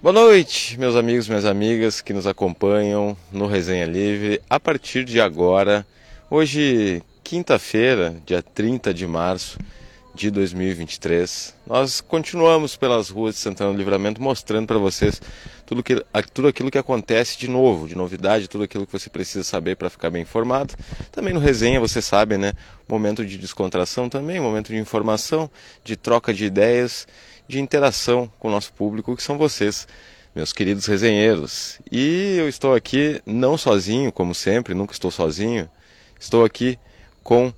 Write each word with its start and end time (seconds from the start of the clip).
Boa 0.00 0.12
noite, 0.12 0.78
meus 0.78 0.94
amigos, 0.94 1.26
minhas 1.26 1.44
amigas 1.44 2.00
que 2.00 2.12
nos 2.12 2.24
acompanham 2.24 3.16
no 3.32 3.48
Resenha 3.48 3.84
Livre. 3.84 4.40
A 4.48 4.60
partir 4.60 5.04
de 5.04 5.20
agora, 5.20 5.84
hoje, 6.30 7.02
quinta-feira, 7.24 8.14
dia 8.24 8.40
30 8.40 8.94
de 8.94 9.08
março 9.08 9.58
de 10.18 10.32
2023, 10.32 11.54
nós 11.64 12.00
continuamos 12.00 12.74
pelas 12.74 13.08
ruas 13.08 13.36
de 13.36 13.40
Santana 13.40 13.70
do 13.70 13.78
Livramento 13.78 14.20
mostrando 14.20 14.66
para 14.66 14.76
vocês 14.76 15.22
tudo, 15.64 15.80
que, 15.80 16.04
tudo 16.34 16.48
aquilo 16.48 16.72
que 16.72 16.78
acontece 16.78 17.38
de 17.38 17.46
novo, 17.46 17.86
de 17.86 17.94
novidade, 17.94 18.48
tudo 18.48 18.64
aquilo 18.64 18.84
que 18.84 18.92
você 18.92 19.08
precisa 19.08 19.44
saber 19.44 19.76
para 19.76 19.88
ficar 19.88 20.10
bem 20.10 20.22
informado. 20.22 20.74
Também 21.12 21.32
no 21.32 21.38
Resenha, 21.38 21.78
você 21.78 22.02
sabe, 22.02 22.36
né? 22.36 22.52
Momento 22.88 23.24
de 23.24 23.38
descontração 23.38 24.08
também, 24.08 24.40
momento 24.40 24.72
de 24.72 24.76
informação, 24.76 25.48
de 25.84 25.94
troca 25.94 26.34
de 26.34 26.46
ideias 26.46 27.06
de 27.46 27.60
interação 27.60 28.30
com 28.40 28.48
o 28.48 28.50
nosso 28.50 28.72
público, 28.72 29.16
que 29.16 29.22
são 29.22 29.38
vocês, 29.38 29.86
meus 30.34 30.52
queridos 30.52 30.84
resenheiros. 30.86 31.78
E 31.92 32.34
eu 32.36 32.48
estou 32.48 32.74
aqui 32.74 33.22
não 33.24 33.56
sozinho, 33.56 34.10
como 34.10 34.34
sempre, 34.34 34.74
nunca 34.74 34.92
estou 34.92 35.12
sozinho. 35.12 35.70
Estou 36.18 36.44
aqui 36.44 36.76
com 37.22 37.52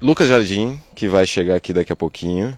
Lucas 0.00 0.28
Jardim, 0.28 0.80
que 0.94 1.08
vai 1.08 1.26
chegar 1.26 1.56
aqui 1.56 1.72
daqui 1.72 1.92
a 1.92 1.96
pouquinho. 1.96 2.56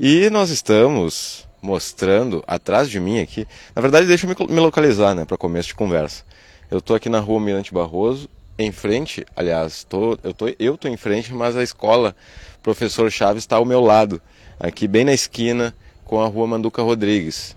E 0.00 0.30
nós 0.30 0.48
estamos 0.48 1.46
mostrando 1.60 2.42
atrás 2.46 2.88
de 2.88 2.98
mim 2.98 3.20
aqui. 3.20 3.46
Na 3.74 3.82
verdade, 3.82 4.06
deixa 4.06 4.26
eu 4.26 4.48
me 4.48 4.60
localizar, 4.60 5.14
né, 5.14 5.26
para 5.26 5.36
começo 5.36 5.68
de 5.68 5.74
conversa. 5.74 6.24
Eu 6.70 6.78
estou 6.78 6.96
aqui 6.96 7.10
na 7.10 7.20
rua 7.20 7.40
Mirante 7.40 7.74
Barroso, 7.74 8.26
em 8.58 8.72
frente, 8.72 9.26
aliás, 9.36 9.84
tô, 9.84 10.18
eu, 10.24 10.32
tô, 10.32 10.46
eu 10.58 10.78
tô 10.78 10.88
em 10.88 10.96
frente, 10.96 11.32
mas 11.34 11.54
a 11.58 11.62
escola 11.62 12.16
Professor 12.62 13.10
Chaves 13.10 13.42
está 13.42 13.56
ao 13.56 13.66
meu 13.66 13.82
lado, 13.82 14.20
aqui 14.58 14.88
bem 14.88 15.04
na 15.04 15.12
esquina 15.12 15.74
com 16.06 16.22
a 16.22 16.26
rua 16.26 16.46
Manduca 16.46 16.80
Rodrigues. 16.80 17.54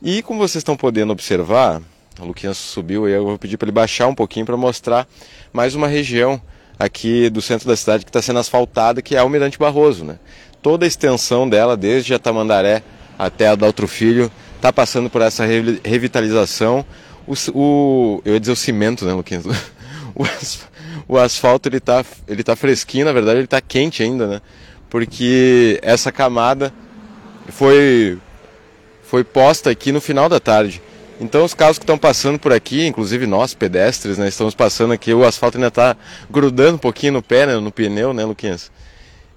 E 0.00 0.22
como 0.22 0.38
vocês 0.38 0.60
estão 0.60 0.76
podendo 0.76 1.12
observar, 1.12 1.82
o 2.20 2.26
Luquinhas 2.26 2.58
subiu 2.58 3.08
e 3.08 3.12
eu 3.12 3.24
vou 3.24 3.38
pedir 3.38 3.56
para 3.56 3.66
ele 3.66 3.72
baixar 3.72 4.06
um 4.06 4.14
pouquinho 4.14 4.46
para 4.46 4.56
mostrar 4.56 5.08
mais 5.52 5.74
uma 5.74 5.88
região 5.88 6.40
aqui 6.78 7.30
do 7.30 7.40
centro 7.40 7.68
da 7.68 7.76
cidade 7.76 8.04
que 8.04 8.10
está 8.10 8.22
sendo 8.22 8.38
asfaltada, 8.38 9.02
que 9.02 9.16
é 9.16 9.22
o 9.22 9.28
Mirante 9.28 9.58
Barroso. 9.58 10.04
Né? 10.04 10.18
Toda 10.62 10.84
a 10.84 10.88
extensão 10.88 11.48
dela, 11.48 11.76
desde 11.76 12.14
a 12.14 12.18
Tamandaré 12.18 12.82
até 13.18 13.48
a 13.48 13.54
Daltro 13.54 13.86
Filho, 13.86 14.30
está 14.56 14.72
passando 14.72 15.08
por 15.08 15.22
essa 15.22 15.44
revitalização. 15.84 16.84
O, 17.26 17.34
o, 17.54 18.22
eu 18.24 18.34
ia 18.34 18.40
dizer 18.40 18.52
o 18.52 18.56
cimento, 18.56 19.04
né, 19.04 19.12
Luquinhas? 19.12 19.44
o 21.08 21.18
asfalto 21.18 21.68
ele 21.68 21.80
tá, 21.80 22.04
ele 22.26 22.42
tá 22.42 22.56
fresquinho, 22.56 23.04
na 23.04 23.12
verdade 23.12 23.40
ele 23.40 23.46
tá 23.46 23.60
quente 23.60 24.02
ainda, 24.02 24.26
né? 24.26 24.40
Porque 24.90 25.80
essa 25.82 26.12
camada 26.12 26.72
foi, 27.48 28.18
foi 29.02 29.24
posta 29.24 29.70
aqui 29.70 29.90
no 29.90 30.00
final 30.00 30.28
da 30.28 30.38
tarde. 30.38 30.80
Então 31.20 31.44
os 31.44 31.54
carros 31.54 31.78
que 31.78 31.84
estão 31.84 31.96
passando 31.96 32.38
por 32.38 32.52
aqui, 32.52 32.86
inclusive 32.86 33.26
nós 33.26 33.54
pedestres, 33.54 34.18
né, 34.18 34.28
estamos 34.28 34.54
passando 34.54 34.92
aqui, 34.92 35.14
o 35.14 35.24
asfalto 35.24 35.56
ainda 35.56 35.68
está 35.68 35.96
grudando 36.30 36.74
um 36.74 36.78
pouquinho 36.78 37.14
no 37.14 37.22
pé, 37.22 37.46
né, 37.46 37.54
no 37.56 37.70
pneu, 37.70 38.12
né, 38.12 38.24
Luquinhas? 38.24 38.70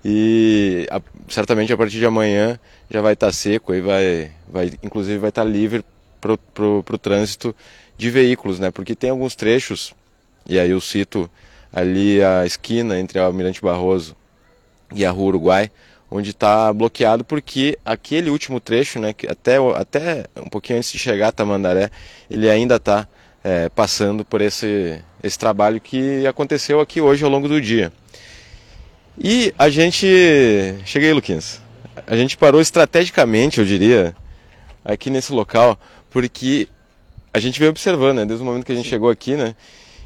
E 0.04 0.88
a, 0.90 1.02
certamente 1.30 1.72
a 1.72 1.78
partir 1.78 1.98
de 2.00 2.06
amanhã 2.06 2.60
já 2.90 3.02
vai 3.02 3.14
estar 3.14 3.28
tá 3.28 3.34
seco 3.34 3.74
e 3.74 3.82
vai, 3.82 4.32
vai, 4.48 4.72
inclusive 4.82 5.18
vai 5.20 5.30
estar 5.30 5.44
tá 5.44 5.50
livre 5.50 5.84
para 6.20 6.34
o 6.34 6.98
trânsito 6.98 7.56
de 7.98 8.10
veículos, 8.10 8.60
né? 8.60 8.72
Porque 8.72 8.96
tem 8.96 9.10
alguns 9.10 9.36
trechos 9.36 9.94
e 10.48 10.60
aí 10.60 10.72
eu 10.72 10.82
cito 10.82 11.30
ali 11.72 12.24
a 12.24 12.46
esquina 12.46 13.00
entre 13.00 13.20
a 13.20 13.26
Almirante 13.26 13.62
Barroso 13.62 14.16
e 14.94 15.06
a 15.06 15.12
Rua 15.12 15.28
Uruguai, 15.28 15.70
onde 16.10 16.32
está 16.32 16.72
bloqueado 16.72 17.24
porque 17.24 17.78
aquele 17.86 18.30
último 18.30 18.60
trecho, 18.60 19.00
né, 19.00 19.14
até, 19.30 19.58
até 19.76 20.26
um 20.38 20.50
pouquinho 20.50 20.80
antes 20.80 20.92
de 20.92 20.98
chegar 20.98 21.30
a 21.30 21.32
Tamandaré, 21.32 21.92
ele 22.30 22.50
ainda 22.50 22.76
está 22.76 23.08
é, 23.44 23.70
passando 23.70 24.26
por 24.26 24.42
esse, 24.42 25.02
esse 25.24 25.38
trabalho 25.38 25.80
que 25.80 26.26
aconteceu 26.26 26.80
aqui 26.80 27.02
hoje 27.02 27.24
ao 27.24 27.30
longo 27.30 27.48
do 27.48 27.62
dia. 27.62 27.92
E 29.18 29.54
a 29.58 29.70
gente. 29.70 30.06
Cheguei, 30.86 31.12
Luquinhas. 31.12 31.60
A 32.06 32.16
gente 32.16 32.38
parou 32.38 32.62
estrategicamente, 32.62 33.60
eu 33.60 33.66
diria, 33.66 34.16
aqui 34.86 35.10
nesse 35.10 35.34
local, 35.34 35.80
porque 36.12 36.68
a 37.34 37.40
gente 37.40 37.60
veio 37.60 37.72
observando, 37.72 38.18
né, 38.18 38.26
desde 38.26 38.44
o 38.44 38.46
momento 38.46 38.66
que 38.66 38.72
a 38.72 38.76
gente 38.76 38.86
Sim. 38.86 38.92
chegou 38.92 39.10
aqui, 39.10 39.36
né, 39.36 39.56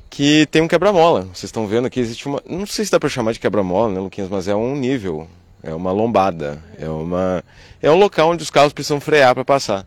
que 0.09 0.47
tem 0.49 0.61
um 0.61 0.67
quebra-mola. 0.67 1.23
Vocês 1.33 1.45
estão 1.45 1.67
vendo 1.67 1.87
aqui, 1.87 1.99
existe 1.99 2.27
uma. 2.27 2.41
Não 2.47 2.65
sei 2.65 2.85
se 2.85 2.91
dá 2.91 2.99
para 2.99 3.09
chamar 3.09 3.33
de 3.33 3.39
quebra-mola, 3.39 3.91
né, 3.93 3.99
Luquinhas, 3.99 4.29
mas 4.29 4.47
é 4.47 4.55
um 4.55 4.75
nível, 4.75 5.27
é 5.63 5.73
uma 5.73 5.91
lombada, 5.91 6.61
é 6.77 6.87
uma. 6.89 7.43
É 7.81 7.89
um 7.89 7.97
local 7.97 8.29
onde 8.29 8.43
os 8.43 8.49
carros 8.49 8.73
precisam 8.73 8.99
frear 8.99 9.33
para 9.33 9.45
passar. 9.45 9.85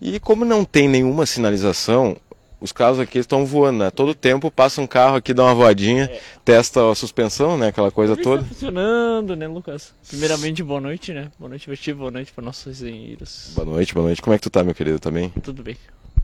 E 0.00 0.18
como 0.18 0.44
não 0.44 0.64
tem 0.64 0.88
nenhuma 0.88 1.26
sinalização, 1.26 2.16
os 2.60 2.72
carros 2.72 2.98
aqui 2.98 3.18
estão 3.18 3.46
voando, 3.46 3.84
né? 3.84 3.90
Todo 3.90 4.14
tempo 4.14 4.50
passa 4.50 4.80
um 4.80 4.86
carro 4.86 5.16
aqui, 5.16 5.32
dá 5.32 5.44
uma 5.44 5.54
voadinha, 5.54 6.04
é. 6.04 6.20
testa 6.44 6.90
a 6.90 6.94
suspensão, 6.94 7.56
né? 7.56 7.68
Aquela 7.68 7.90
coisa 7.90 8.16
toda. 8.16 8.42
Tá 8.42 8.48
funcionando, 8.48 9.36
né, 9.36 9.46
Lucas? 9.46 9.92
Primeiramente, 10.08 10.62
boa 10.62 10.80
noite, 10.80 11.12
né? 11.12 11.30
Boa 11.38 11.48
noite, 11.48 11.68
Vestivo, 11.68 12.00
boa 12.00 12.10
noite 12.10 12.32
para 12.32 12.44
nossos 12.44 12.82
engenheiros. 12.82 13.52
Boa 13.54 13.66
noite, 13.66 13.94
boa 13.94 14.06
noite. 14.06 14.22
Como 14.22 14.34
é 14.34 14.38
que 14.38 14.42
tu 14.42 14.50
tá, 14.50 14.64
meu 14.64 14.74
querido, 14.74 14.98
também? 14.98 15.30
Tudo 15.42 15.62
bem 15.62 15.76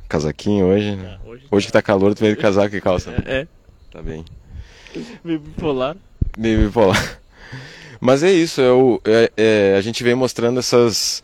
casaquinho 0.09 0.67
hoje, 0.67 0.97
né? 0.97 1.19
É, 1.23 1.29
hoje, 1.29 1.47
hoje 1.51 1.67
tá... 1.67 1.69
que 1.69 1.73
tá 1.73 1.83
calor, 1.83 2.15
tu 2.15 2.21
veio 2.21 2.35
de 2.35 2.41
casaco 2.43 2.75
e 2.75 2.81
calça. 2.81 3.11
É. 3.27 3.41
é. 3.41 3.49
Tá 3.91 4.03
bem. 4.03 4.25
Meio 5.23 5.39
bipolar. 5.39 5.97
Meio 6.37 6.67
bipolar. 6.67 7.21
Mas 8.01 8.23
é 8.23 8.31
isso, 8.31 8.61
eu, 8.61 9.01
é, 9.05 9.31
é, 9.37 9.77
a 9.77 9.81
gente 9.81 10.03
vem 10.05 10.15
mostrando 10.15 10.61
essas. 10.61 11.23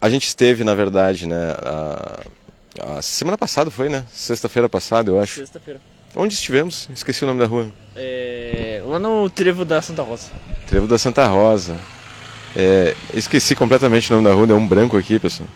A 0.00 0.10
gente 0.10 0.26
esteve, 0.26 0.64
na 0.64 0.74
verdade, 0.74 1.26
né? 1.26 1.54
A, 1.62 2.20
a 2.80 3.02
semana 3.02 3.38
passada 3.38 3.70
foi, 3.70 3.88
né? 3.88 4.04
Sexta-feira 4.12 4.68
passada, 4.68 5.10
eu 5.10 5.20
acho. 5.20 5.40
Sexta-feira. 5.40 5.80
Onde 6.14 6.34
estivemos? 6.34 6.88
Esqueci 6.92 7.24
o 7.24 7.26
nome 7.26 7.40
da 7.40 7.46
rua. 7.46 7.72
É, 7.96 8.82
lá 8.84 8.98
no 8.98 9.30
Trevo 9.30 9.64
da 9.64 9.80
Santa 9.80 10.02
Rosa. 10.02 10.28
Trevo 10.66 10.86
da 10.86 10.98
Santa 10.98 11.26
Rosa. 11.26 11.76
É, 12.54 12.94
esqueci 13.14 13.54
completamente 13.54 14.12
o 14.12 14.16
nome 14.16 14.28
da 14.28 14.34
rua, 14.34 14.46
deu 14.46 14.56
um 14.56 14.66
branco 14.66 14.96
aqui, 14.96 15.18
pessoal. 15.18 15.48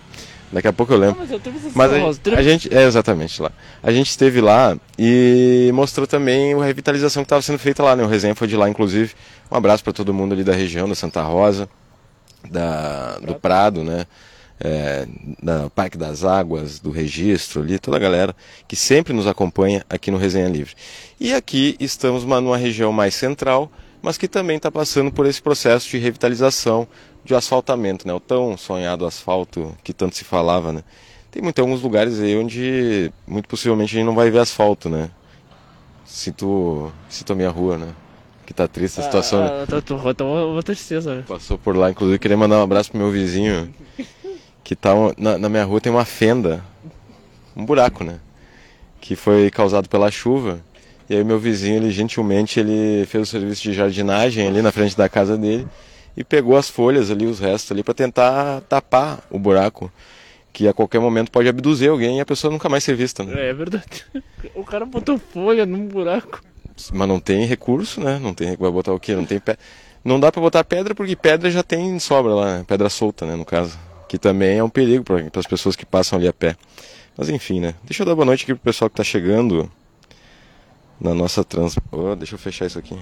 Daqui 0.53 0.69
a 0.69 0.73
pouco 0.73 0.93
eu 0.93 0.99
lembro. 0.99 1.19
Não, 1.19 1.27
mas 1.75 1.93
eu 1.93 2.13
mas 2.13 2.21
a, 2.35 2.39
a, 2.39 2.43
gente 2.43 2.73
é 2.73 2.85
exatamente 2.85 3.43
lá. 3.43 3.51
A 3.83 3.91
gente 3.91 4.09
esteve 4.09 4.41
lá 4.41 4.79
e 4.99 5.71
mostrou 5.75 6.07
também 6.07 6.55
a 6.55 6.65
revitalização 6.65 7.23
que 7.23 7.27
estava 7.27 7.43
sendo 7.43 7.59
feita 7.59 7.83
lá, 7.83 7.97
né? 7.97 8.05
O 8.05 8.07
resenha 8.07 8.35
foi 8.35 8.47
de 8.47 8.57
lá, 8.57 8.69
inclusive. 8.69 9.15
Um 9.51 9.57
abraço 9.57 9.83
para 9.83 9.93
todo 9.93 10.15
mundo 10.15 10.33
ali 10.33 10.45
da 10.45 10.55
região, 10.55 10.89
da 10.89 10.95
Santa 10.95 11.23
Rosa, 11.23 11.69
da, 12.49 13.19
do 13.19 13.35
Prado, 13.35 13.83
né? 13.83 14.07
É, 14.59 15.07
da 15.43 15.69
Parque 15.69 15.99
das 15.99 16.25
Águas, 16.25 16.79
do 16.79 16.91
Registro 16.91 17.61
ali, 17.61 17.79
toda 17.79 17.99
a 17.99 18.01
galera 18.01 18.35
que 18.67 18.75
sempre 18.75 19.13
nos 19.13 19.27
acompanha 19.27 19.85
aqui 19.91 20.11
no 20.11 20.17
Resenha 20.17 20.49
Livre. 20.49 20.75
E 21.21 21.35
aqui 21.35 21.77
estamos 21.79 22.25
numa 22.25 22.57
região 22.57 22.91
mais 22.93 23.15
central, 23.15 23.71
mas 24.07 24.17
que 24.17 24.29
também 24.29 24.57
está 24.57 24.71
passando 24.71 25.11
por 25.11 25.27
esse 25.27 25.43
processo 25.43 25.91
de 25.91 25.99
revitalização, 25.99 26.87
de 27.25 27.35
asfaltamento, 27.35 28.07
né? 28.07 28.15
O 28.15 28.21
tão 28.21 28.57
sonhado 28.57 29.05
asfalto 29.05 29.77
que 29.83 29.93
tanto 29.93 30.15
se 30.15 30.23
falava, 30.23 30.73
né? 30.73 30.85
Tem 31.29 31.43
muito, 31.43 31.59
alguns 31.59 31.83
lugares 31.83 32.21
aí 32.21 32.37
onde 32.37 33.13
muito 33.27 33.49
possivelmente 33.49 33.97
a 33.97 33.99
gente 33.99 34.07
não 34.07 34.15
vai 34.15 34.31
ver 34.31 34.39
asfalto, 34.39 34.89
né? 34.89 35.11
Sinto, 36.05 36.93
sinto 37.09 37.33
a 37.33 37.37
minha 37.37 37.51
rua, 37.51 37.77
né? 37.79 37.89
Que 38.47 38.55
tá 38.55 38.69
triste 38.69 39.01
a 39.01 39.03
ah, 39.03 39.07
situação. 39.07 39.43
Ah, 39.43 39.67
né? 39.69 39.83
Tô, 39.83 40.15
tô, 40.15 40.53
uma 40.53 40.63
tristeza. 40.63 41.17
Né? 41.17 41.25
Passou 41.27 41.59
por 41.59 41.77
lá, 41.77 41.91
inclusive 41.91 42.21
queria 42.21 42.37
mandar 42.37 42.59
um 42.59 42.63
abraço 42.63 42.93
pro 42.93 43.01
meu 43.01 43.11
vizinho, 43.11 43.75
que 44.63 44.77
tá 44.77 44.91
na, 45.19 45.37
na 45.37 45.49
minha 45.49 45.65
rua 45.65 45.81
tem 45.81 45.91
uma 45.91 46.05
fenda, 46.05 46.65
um 47.57 47.65
buraco, 47.65 48.05
né? 48.05 48.21
Que 49.01 49.17
foi 49.17 49.51
causado 49.51 49.89
pela 49.89 50.13
chuva. 50.13 50.61
E 51.09 51.15
aí 51.15 51.23
meu 51.23 51.39
vizinho, 51.39 51.77
ele 51.77 51.91
gentilmente, 51.91 52.59
ele 52.59 53.07
fez 53.07 53.29
o 53.29 53.31
serviço 53.31 53.63
de 53.63 53.73
jardinagem 53.73 54.47
ali 54.47 54.61
na 54.61 54.73
frente 54.73 54.97
da 54.97 55.09
casa 55.09 55.39
dele 55.39 55.67
e 56.17 56.25
pegou 56.25 56.57
as 56.57 56.69
folhas 56.69 57.11
ali, 57.11 57.27
os 57.27 57.39
restos 57.39 57.71
ali, 57.71 57.83
para 57.83 57.95
tentar 57.95 58.63
tapar 58.63 59.21
o 59.31 59.39
buraco. 59.39 59.93
Que 60.53 60.67
a 60.67 60.73
qualquer 60.73 60.99
momento 60.99 61.31
pode 61.31 61.49
abduzir 61.49 61.91
alguém 61.91 62.17
e 62.17 62.21
a 62.21 62.25
pessoa 62.25 62.51
nunca 62.51 62.69
mais 62.69 62.83
ser 62.83 62.97
vista, 62.97 63.23
né? 63.23 63.35
É, 63.37 63.51
é 63.51 63.55
verdade. 63.55 64.07
O 64.55 64.65
cara 64.65 64.87
botou 64.87 65.19
folha 65.19 65.67
num 65.67 65.87
buraco. 65.87 66.41
Mas 66.93 67.09
não 67.09 67.21
tem 67.21 67.45
recurso, 67.45 68.01
né? 68.01 68.19
Não 68.19 68.33
tem. 68.33 68.57
Vai 68.57 68.71
botar 68.71 68.95
o 68.95 68.99
quê? 68.99 69.15
Não 69.15 69.27
tem 69.27 69.39
pé. 69.39 69.59
Não 70.03 70.19
dá 70.19 70.33
para 70.33 70.41
botar 70.41 70.65
pedra 70.65 70.95
porque 70.95 71.15
pedra 71.15 71.51
já 71.51 71.63
tem 71.63 71.99
sobra 71.99 72.35
lá, 72.35 72.59
né? 72.59 72.65
pedra 72.67 72.89
solta, 72.89 73.27
né? 73.27 73.37
No 73.37 73.45
caso. 73.45 73.79
Que 74.09 74.17
também 74.17 74.57
é 74.57 74.65
um 74.65 74.69
perigo 74.69 75.05
para 75.05 75.41
as 75.41 75.47
pessoas 75.47 75.77
que 75.77 75.85
passam 75.85 76.19
ali 76.19 76.27
a 76.27 76.33
pé. 76.33 76.57
Mas 77.19 77.29
enfim, 77.29 77.61
né? 77.61 77.75
Deixa 77.85 78.03
eu 78.03 78.07
dar 78.07 78.15
boa 78.15 78.25
noite 78.25 78.45
aqui 78.45 78.55
pro 78.55 78.63
pessoal 78.63 78.89
que 78.89 78.95
está 78.95 79.05
chegando 79.05 79.71
na 81.01 81.15
nossa 81.15 81.45
trans. 81.45 81.77
Oh, 81.91 82.15
deixa 82.15 82.35
eu 82.35 82.39
fechar 82.39 82.67
isso 82.67 82.79
aqui. 82.79 82.97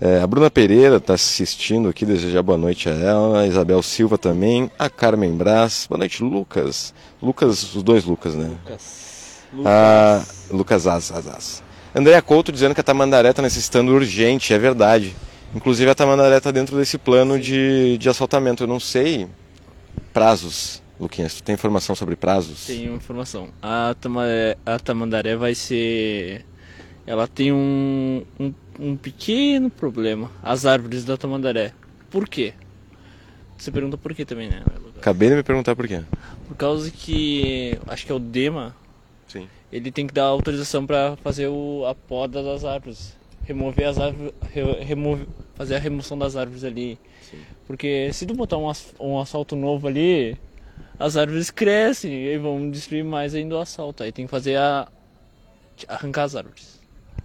É, 0.00 0.20
a 0.20 0.26
Bruna 0.26 0.48
Pereira 0.50 0.96
está 0.98 1.14
assistindo 1.14 1.88
aqui, 1.88 2.06
desejar 2.06 2.42
boa 2.42 2.56
noite 2.56 2.88
a 2.88 2.92
ela, 2.92 3.40
a 3.40 3.46
Isabel 3.46 3.82
Silva 3.82 4.16
também, 4.16 4.70
a 4.78 4.88
Carmen 4.88 5.32
Brás, 5.36 5.86
boa 5.88 5.98
noite 5.98 6.22
Lucas, 6.22 6.94
Lucas, 7.20 7.74
os 7.74 7.82
dois 7.82 8.04
Lucas, 8.04 8.34
né? 8.36 8.48
Lucas. 8.64 9.42
A, 9.64 10.24
Lucas 10.50 10.86
As, 10.86 11.10
As, 11.10 11.26
As. 11.26 11.62
Andréa 11.94 12.22
Couto 12.22 12.52
dizendo 12.52 12.74
que 12.74 12.80
a 12.80 12.84
Tamandaré 12.84 13.30
está 13.30 13.42
necessitando 13.42 13.90
urgente, 13.92 14.52
é 14.54 14.58
verdade. 14.58 15.16
Inclusive 15.54 15.90
a 15.90 15.94
Tamandaré 15.94 16.36
está 16.36 16.50
dentro 16.52 16.76
desse 16.76 16.96
plano 16.98 17.40
de, 17.40 17.96
de 17.98 18.08
assaltamento. 18.08 18.62
Eu 18.62 18.66
não 18.68 18.78
sei 18.78 19.26
prazos, 20.12 20.80
Luquinhas? 21.00 21.34
Tu 21.34 21.42
tem 21.42 21.54
informação 21.54 21.96
sobre 21.96 22.14
prazos? 22.14 22.66
Tenho 22.66 22.94
informação. 22.94 23.48
A, 23.60 23.96
tama- 24.00 24.26
a 24.64 24.78
tamandaré 24.78 25.34
vai 25.34 25.54
ser. 25.56 26.44
Ela 27.08 27.26
tem 27.26 27.50
um, 27.50 28.22
um, 28.38 28.52
um 28.78 28.94
pequeno 28.94 29.70
problema. 29.70 30.30
As 30.42 30.66
árvores 30.66 31.06
da 31.06 31.16
tamandaré. 31.16 31.72
Por 32.10 32.28
quê? 32.28 32.52
Você 33.56 33.70
pergunta 33.70 33.96
por 33.96 34.14
quê 34.14 34.26
também, 34.26 34.50
né? 34.50 34.62
Acabei 34.94 35.30
de 35.30 35.36
me 35.36 35.42
perguntar 35.42 35.74
por 35.74 35.88
quê. 35.88 36.04
Por 36.46 36.54
causa 36.54 36.90
que. 36.90 37.78
Acho 37.86 38.04
que 38.04 38.12
é 38.12 38.14
o 38.14 38.18
DEMA. 38.18 38.76
Sim. 39.26 39.48
Ele 39.72 39.90
tem 39.90 40.06
que 40.06 40.12
dar 40.12 40.24
autorização 40.24 40.84
para 40.84 41.16
fazer 41.16 41.48
o, 41.48 41.86
a 41.86 41.94
poda 41.94 42.42
das 42.42 42.62
árvores. 42.62 43.16
Remover 43.42 43.88
as 43.88 43.98
árvores. 43.98 44.34
fazer 45.54 45.76
a 45.76 45.78
remoção 45.78 46.18
das 46.18 46.36
árvores 46.36 46.62
ali. 46.62 46.98
Sim. 47.22 47.38
Porque 47.66 48.12
se 48.12 48.26
tu 48.26 48.34
botar 48.34 48.58
um, 48.58 48.70
um 49.00 49.18
asfalto 49.18 49.56
novo 49.56 49.88
ali, 49.88 50.36
as 50.98 51.16
árvores 51.16 51.50
crescem 51.50 52.12
e 52.12 52.36
vão 52.36 52.70
destruir 52.70 53.02
mais 53.02 53.34
ainda 53.34 53.54
o 53.54 53.60
asfalto. 53.60 54.02
Aí 54.02 54.12
tem 54.12 54.26
que 54.26 54.30
fazer 54.30 54.56
a. 54.56 54.86
arrancar 55.88 56.24
as 56.24 56.36
árvores. 56.36 56.77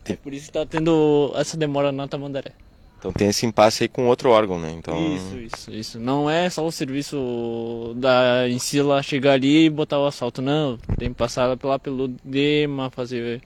É 0.05 0.15
por 0.15 0.33
isso 0.33 0.47
que 0.47 0.51
tá 0.53 0.65
tendo 0.65 1.31
essa 1.35 1.55
demora 1.57 1.91
na 1.91 2.07
Tamandaré. 2.07 2.51
Então 2.99 3.11
tem 3.11 3.27
esse 3.27 3.45
impasse 3.45 3.83
aí 3.83 3.87
com 3.89 4.07
outro 4.07 4.29
órgão, 4.29 4.57
né? 4.59 4.71
Então, 4.71 4.97
Isso, 5.15 5.37
isso, 5.37 5.71
isso. 5.71 5.99
Não 5.99 6.29
é 6.29 6.49
só 6.49 6.65
o 6.65 6.71
serviço 6.71 7.93
da 7.97 8.47
Ensila 8.49 9.03
chegar 9.03 9.33
ali 9.33 9.65
e 9.65 9.69
botar 9.69 9.99
o 9.99 10.05
asfalto, 10.05 10.41
não. 10.41 10.77
Tem 10.97 11.09
que 11.09 11.15
passar 11.15 11.53
lá 11.63 11.77
pelo 11.79 12.07
DEMA, 12.23 12.89
fazer 12.91 13.41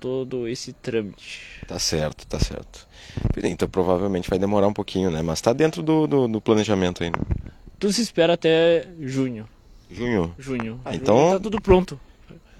todo 0.00 0.48
esse 0.48 0.72
trâmite. 0.72 1.60
Tá 1.66 1.78
certo, 1.78 2.26
tá 2.26 2.38
certo. 2.40 2.86
Então 3.44 3.68
provavelmente 3.68 4.28
vai 4.28 4.38
demorar 4.38 4.66
um 4.66 4.72
pouquinho, 4.72 5.10
né? 5.10 5.22
Mas 5.22 5.40
tá 5.40 5.52
dentro 5.52 5.82
do, 5.82 6.06
do, 6.06 6.28
do 6.28 6.40
planejamento 6.40 7.02
ainda. 7.04 7.20
Tudo 7.78 7.92
se 7.92 8.02
espera 8.02 8.34
até 8.34 8.86
junho. 9.00 9.48
Junho. 9.90 10.34
Junho. 10.38 10.80
Ah, 10.84 10.90
Junho 10.90 11.02
então- 11.02 11.30
Tá 11.30 11.40
tudo 11.40 11.60
pronto. 11.60 12.00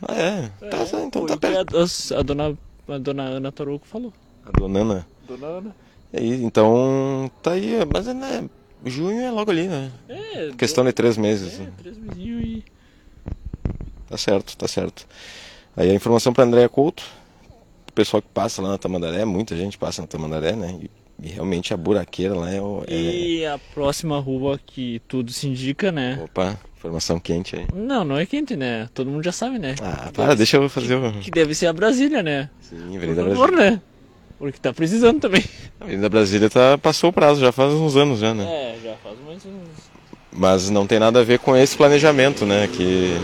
Ah, 0.02 0.14
é. 0.14 0.50
Tá, 0.70 0.76
É, 0.78 0.82
então 1.04 1.10
tá 1.10 1.20
o 1.20 1.26
que 1.26 1.36
perto. 1.36 1.76
A, 1.78 2.18
a 2.18 2.22
dona, 2.22 2.56
a 2.88 2.98
dona 2.98 3.22
Ana 3.24 3.50
Tarouco 3.52 3.86
falou. 3.86 4.12
A 4.44 4.50
dona 4.58 4.80
Ana. 4.80 5.06
Dona 5.26 5.46
Ana? 5.46 5.76
E 6.12 6.16
aí, 6.18 6.44
então 6.44 7.30
tá 7.42 7.52
aí, 7.52 7.72
mas 7.92 8.06
é, 8.06 8.14
né? 8.14 8.48
Junho 8.84 9.20
é 9.20 9.30
logo 9.30 9.50
ali, 9.50 9.66
né? 9.66 9.90
É, 10.08 10.50
Questão 10.56 10.84
de 10.84 10.92
três 10.92 11.16
meses. 11.16 11.58
né? 11.58 11.72
É, 11.76 11.82
três 11.82 11.96
mesinhos 11.98 12.42
e. 12.44 12.64
Tá 14.08 14.16
certo, 14.16 14.56
tá 14.56 14.68
certo. 14.68 15.06
Aí 15.76 15.90
a 15.90 15.94
informação 15.94 16.32
para 16.32 16.44
Andréia 16.44 16.68
Couto, 16.68 17.02
o 17.88 17.92
pessoal 17.92 18.22
que 18.22 18.28
passa 18.32 18.62
lá 18.62 18.68
na 18.70 18.78
Tamandaré, 18.78 19.24
muita 19.24 19.56
gente 19.56 19.76
passa 19.76 20.00
na 20.02 20.06
Tamandaré, 20.08 20.52
né? 20.52 20.78
E, 20.80 20.90
e 21.26 21.28
realmente 21.28 21.74
a 21.74 21.76
buraqueira 21.76 22.34
lá 22.34 22.50
é, 22.50 22.60
o- 22.60 22.84
é... 22.86 22.94
E 22.94 23.46
a 23.46 23.58
próxima 23.58 24.18
rua 24.20 24.60
que 24.64 25.00
tudo 25.08 25.32
se 25.32 25.48
indica, 25.48 25.90
né? 25.90 26.20
Opa, 26.22 26.58
informação 26.86 27.18
quente 27.18 27.56
aí. 27.56 27.66
Não, 27.74 28.04
não 28.04 28.16
é 28.16 28.24
quente, 28.24 28.56
né? 28.56 28.88
Todo 28.94 29.10
mundo 29.10 29.24
já 29.24 29.32
sabe, 29.32 29.58
né? 29.58 29.74
Ah, 29.82 30.10
para, 30.12 30.34
deixa 30.34 30.56
eu 30.56 30.68
fazer 30.68 30.94
o. 30.94 31.12
Que 31.20 31.30
deve 31.30 31.54
ser 31.54 31.66
a 31.66 31.72
Brasília, 31.72 32.22
né? 32.22 32.48
Sim, 32.60 32.76
Por 32.76 32.96
Avenida 32.96 33.24
favor, 33.24 33.50
Brasília. 33.50 33.70
né? 33.72 33.80
Porque 34.38 34.58
tá 34.58 34.72
precisando 34.72 35.20
também. 35.20 35.42
A 35.80 35.84
Avenida 35.84 36.08
Brasília 36.08 36.48
tá, 36.50 36.78
passou 36.78 37.10
o 37.10 37.12
prazo, 37.12 37.40
já 37.40 37.52
faz 37.52 37.72
uns 37.72 37.96
anos 37.96 38.20
já, 38.20 38.32
né? 38.34 38.44
É, 38.44 38.76
já 38.82 38.94
faz 39.02 39.16
mais 39.26 39.44
uns. 39.44 39.86
Mas 40.32 40.68
não 40.70 40.86
tem 40.86 40.98
nada 40.98 41.20
a 41.20 41.24
ver 41.24 41.38
com 41.38 41.56
esse 41.56 41.76
planejamento, 41.76 42.44
né? 42.44 42.68
Que 42.68 43.16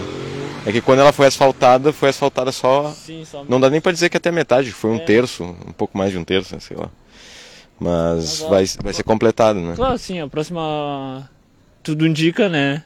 é 0.64 0.72
que 0.72 0.80
quando 0.80 1.00
ela 1.00 1.12
foi 1.12 1.26
asfaltada, 1.26 1.92
foi 1.92 2.08
asfaltada 2.08 2.50
só. 2.50 2.90
Sim, 2.92 3.24
só. 3.24 3.44
Não 3.48 3.60
dá 3.60 3.68
nem 3.68 3.80
pra 3.80 3.92
dizer 3.92 4.08
que 4.08 4.16
até 4.16 4.30
metade, 4.32 4.72
foi 4.72 4.90
um 4.90 4.96
É. 4.96 5.00
terço, 5.00 5.44
um 5.44 5.72
pouco 5.72 5.96
mais 5.98 6.10
de 6.10 6.18
um 6.18 6.24
terço, 6.24 6.54
né, 6.54 6.60
sei 6.60 6.76
lá. 6.76 6.88
Mas 7.78 8.40
Mas, 8.48 8.76
vai, 8.76 8.84
vai 8.84 8.92
ser 8.94 9.02
completado, 9.02 9.58
né? 9.60 9.74
Claro, 9.76 9.98
sim, 9.98 10.20
a 10.20 10.28
próxima. 10.28 11.28
Tudo 11.82 12.06
indica, 12.06 12.48
né? 12.48 12.84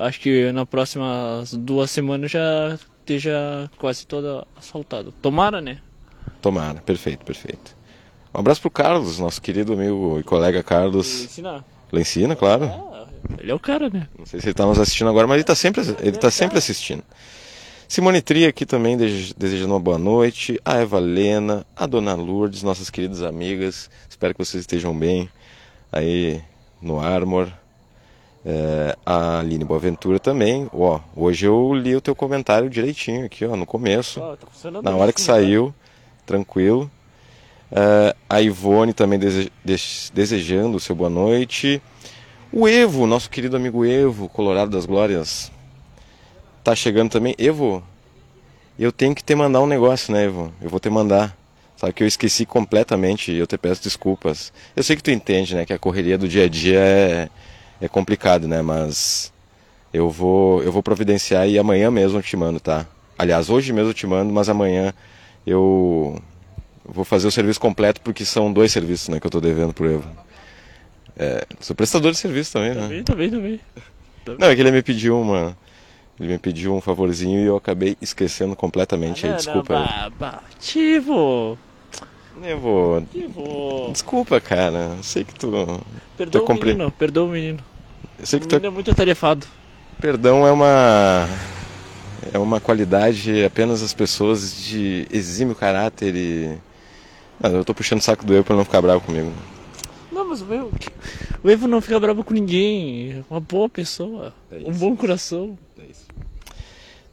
Acho 0.00 0.20
que 0.20 0.50
na 0.52 0.64
próximas 0.64 1.52
duas 1.54 1.90
semanas 1.90 2.30
já 2.30 2.78
esteja 3.00 3.70
quase 3.78 4.06
toda 4.06 4.46
asfaltado. 4.56 5.12
Tomara, 5.20 5.60
né? 5.60 5.78
Tomara, 6.40 6.80
perfeito, 6.80 7.24
perfeito. 7.24 7.76
Um 8.34 8.40
abraço 8.40 8.60
pro 8.60 8.70
Carlos, 8.70 9.18
nosso 9.18 9.42
querido 9.42 9.72
amigo 9.72 10.18
e 10.18 10.22
colega 10.22 10.62
Carlos 10.62 11.24
Ensinar. 11.24 11.64
Lencina, 11.92 12.36
claro. 12.36 12.64
Ah, 12.64 13.06
ele 13.38 13.50
é 13.50 13.54
o 13.54 13.58
cara, 13.58 13.90
né? 13.90 14.08
Não 14.18 14.24
sei 14.24 14.40
se 14.40 14.46
ele 14.46 14.52
está 14.52 14.64
nos 14.64 14.78
assistindo 14.78 15.10
agora, 15.10 15.26
mas 15.26 15.34
ele 15.34 15.42
está 15.42 15.54
sempre, 15.54 15.82
ele 16.00 16.16
tá 16.16 16.30
sempre 16.30 16.56
assistindo. 16.56 17.02
Simone 17.88 18.22
Tri 18.22 18.46
aqui 18.46 18.64
também 18.64 18.96
dese- 18.96 19.34
desejando 19.36 19.74
uma 19.74 19.80
boa 19.80 19.98
noite. 19.98 20.60
A 20.64 20.78
Eva 20.78 21.00
Lena, 21.00 21.66
a 21.74 21.86
Dona 21.86 22.14
Lourdes, 22.14 22.62
nossas 22.62 22.88
queridas 22.88 23.20
amigas. 23.22 23.90
Espero 24.08 24.32
que 24.32 24.44
vocês 24.44 24.60
estejam 24.62 24.96
bem 24.96 25.28
aí 25.90 26.40
no 26.80 27.00
Armor. 27.00 27.48
É, 28.44 28.96
a 29.04 29.40
Aline 29.40 29.64
Boaventura 29.64 30.18
também. 30.18 30.68
Ó, 30.72 30.98
hoje 31.14 31.46
eu 31.46 31.74
li 31.74 31.94
o 31.94 32.00
teu 32.00 32.14
comentário 32.14 32.70
direitinho 32.70 33.26
aqui, 33.26 33.44
ó, 33.44 33.54
no 33.54 33.66
começo. 33.66 34.20
Tá 34.20 34.46
funcionando 34.50 34.84
Na 34.84 34.96
hora 34.96 35.12
que 35.12 35.20
ótimo, 35.20 35.36
né? 35.36 35.42
saiu, 35.42 35.74
tranquilo. 36.24 36.90
É, 37.70 38.16
a 38.28 38.40
Ivone 38.40 38.92
também 38.92 39.18
dese- 39.18 39.52
des- 39.64 40.10
desejando 40.14 40.76
o 40.76 40.80
seu 40.80 40.94
boa 40.94 41.10
noite. 41.10 41.80
O 42.52 42.66
Evo, 42.66 43.06
nosso 43.06 43.28
querido 43.30 43.56
amigo 43.56 43.84
Evo, 43.84 44.28
Colorado 44.28 44.70
das 44.70 44.86
Glórias, 44.86 45.52
tá 46.64 46.74
chegando 46.74 47.10
também. 47.10 47.34
Evo, 47.38 47.82
eu 48.78 48.90
tenho 48.90 49.14
que 49.14 49.22
te 49.22 49.34
mandar 49.34 49.60
um 49.60 49.66
negócio, 49.66 50.12
né, 50.12 50.24
Evo? 50.24 50.52
Eu 50.62 50.68
vou 50.70 50.80
te 50.80 50.88
mandar. 50.90 51.36
Sabe 51.76 51.92
que 51.92 52.02
eu 52.02 52.06
esqueci 52.08 52.44
completamente 52.44 53.32
e 53.32 53.38
eu 53.38 53.46
te 53.46 53.56
peço 53.56 53.82
desculpas. 53.82 54.52
Eu 54.74 54.82
sei 54.82 54.96
que 54.96 55.02
tu 55.02 55.10
entende, 55.10 55.54
né, 55.54 55.64
que 55.64 55.72
a 55.72 55.78
correria 55.78 56.18
do 56.18 56.26
dia 56.28 56.44
a 56.44 56.48
dia 56.48 56.78
é, 56.80 57.28
é 57.80 57.88
complicado, 57.88 58.46
né, 58.48 58.62
mas 58.62 59.32
eu 59.92 60.08
vou, 60.10 60.62
eu 60.62 60.70
vou 60.72 60.82
providenciar 60.82 61.48
e 61.48 61.58
amanhã 61.58 61.90
mesmo 61.90 62.18
eu 62.18 62.22
te 62.22 62.36
mando, 62.36 62.60
tá? 62.60 62.86
Aliás, 63.18 63.50
hoje 63.50 63.72
mesmo 63.72 63.90
eu 63.90 63.94
te 63.94 64.06
mando, 64.06 64.32
mas 64.32 64.48
amanhã 64.48 64.92
eu 65.46 66.20
vou 66.84 67.04
fazer 67.04 67.26
o 67.26 67.30
serviço 67.30 67.60
completo 67.60 68.00
porque 68.00 68.24
são 68.24 68.52
dois 68.52 68.72
serviços, 68.72 69.08
né, 69.08 69.20
que 69.20 69.26
eu 69.26 69.30
tô 69.30 69.40
devendo 69.40 69.72
pro 69.74 69.90
Evo. 69.90 70.08
É, 71.16 71.44
sou 71.60 71.76
prestador 71.76 72.12
de 72.12 72.18
serviço 72.18 72.52
também, 72.52 72.74
né? 72.74 72.82
Também, 72.82 73.02
também, 73.04 73.30
também. 73.30 73.60
Não, 74.38 74.48
é 74.48 74.54
que 74.54 74.60
ele 74.60 74.70
me 74.70 74.82
pediu 74.82 75.20
uma. 75.20 75.56
Ele 76.18 76.32
me 76.34 76.38
pediu 76.38 76.74
um 76.74 76.80
favorzinho 76.80 77.40
e 77.40 77.44
eu 77.46 77.56
acabei 77.56 77.96
esquecendo 78.00 78.54
completamente. 78.54 79.26
aí, 79.26 79.32
Ah, 79.32 79.36
desculpa. 79.36 79.74
não, 79.74 80.10
bah. 80.18 80.42
Tivo! 80.60 81.58
Vou. 82.60 83.02
Tivo! 83.12 83.90
Desculpa, 83.92 84.40
cara. 84.40 84.96
Sei 85.02 85.24
que 85.24 85.34
tu. 85.34 85.50
Perdoa 86.16 86.42
o 86.42 86.46
compre- 86.46 86.72
menino, 86.72 86.90
perdoa 86.92 87.24
o 87.24 87.28
menino. 87.28 87.58
Eu 88.18 88.26
sei 88.26 88.40
que 88.40 88.46
tu. 88.46 88.56
menino 88.56 88.72
é 88.72 88.74
muito 88.74 88.90
atarefado. 88.90 89.46
Perdão 90.00 90.46
é 90.46 90.52
uma. 90.52 91.28
É 92.32 92.38
uma 92.38 92.60
qualidade 92.60 93.44
apenas 93.44 93.80
das 93.80 93.94
pessoas 93.94 94.54
de 94.54 95.06
exímio 95.10 95.54
caráter 95.54 96.14
e. 96.14 96.58
Não, 97.40 97.50
eu 97.56 97.64
tô 97.64 97.72
puxando 97.72 98.00
o 98.00 98.02
saco 98.02 98.24
do 98.24 98.34
eu 98.34 98.44
pra 98.44 98.54
ele 98.54 98.58
não 98.58 98.64
ficar 98.64 98.82
bravo 98.82 99.00
comigo. 99.00 99.32
Não, 100.12 100.28
mas 100.28 100.42
o 100.42 100.52
Evo, 100.52 100.70
o 101.42 101.50
Evo 101.50 101.66
não 101.66 101.80
fica 101.80 101.98
bravo 101.98 102.22
com 102.22 102.34
ninguém. 102.34 103.12
É 103.12 103.22
uma 103.30 103.40
boa 103.40 103.68
pessoa. 103.68 104.34
É 104.50 104.56
um 104.56 104.70
isso. 104.70 104.80
bom 104.80 104.94
coração. 104.94 105.58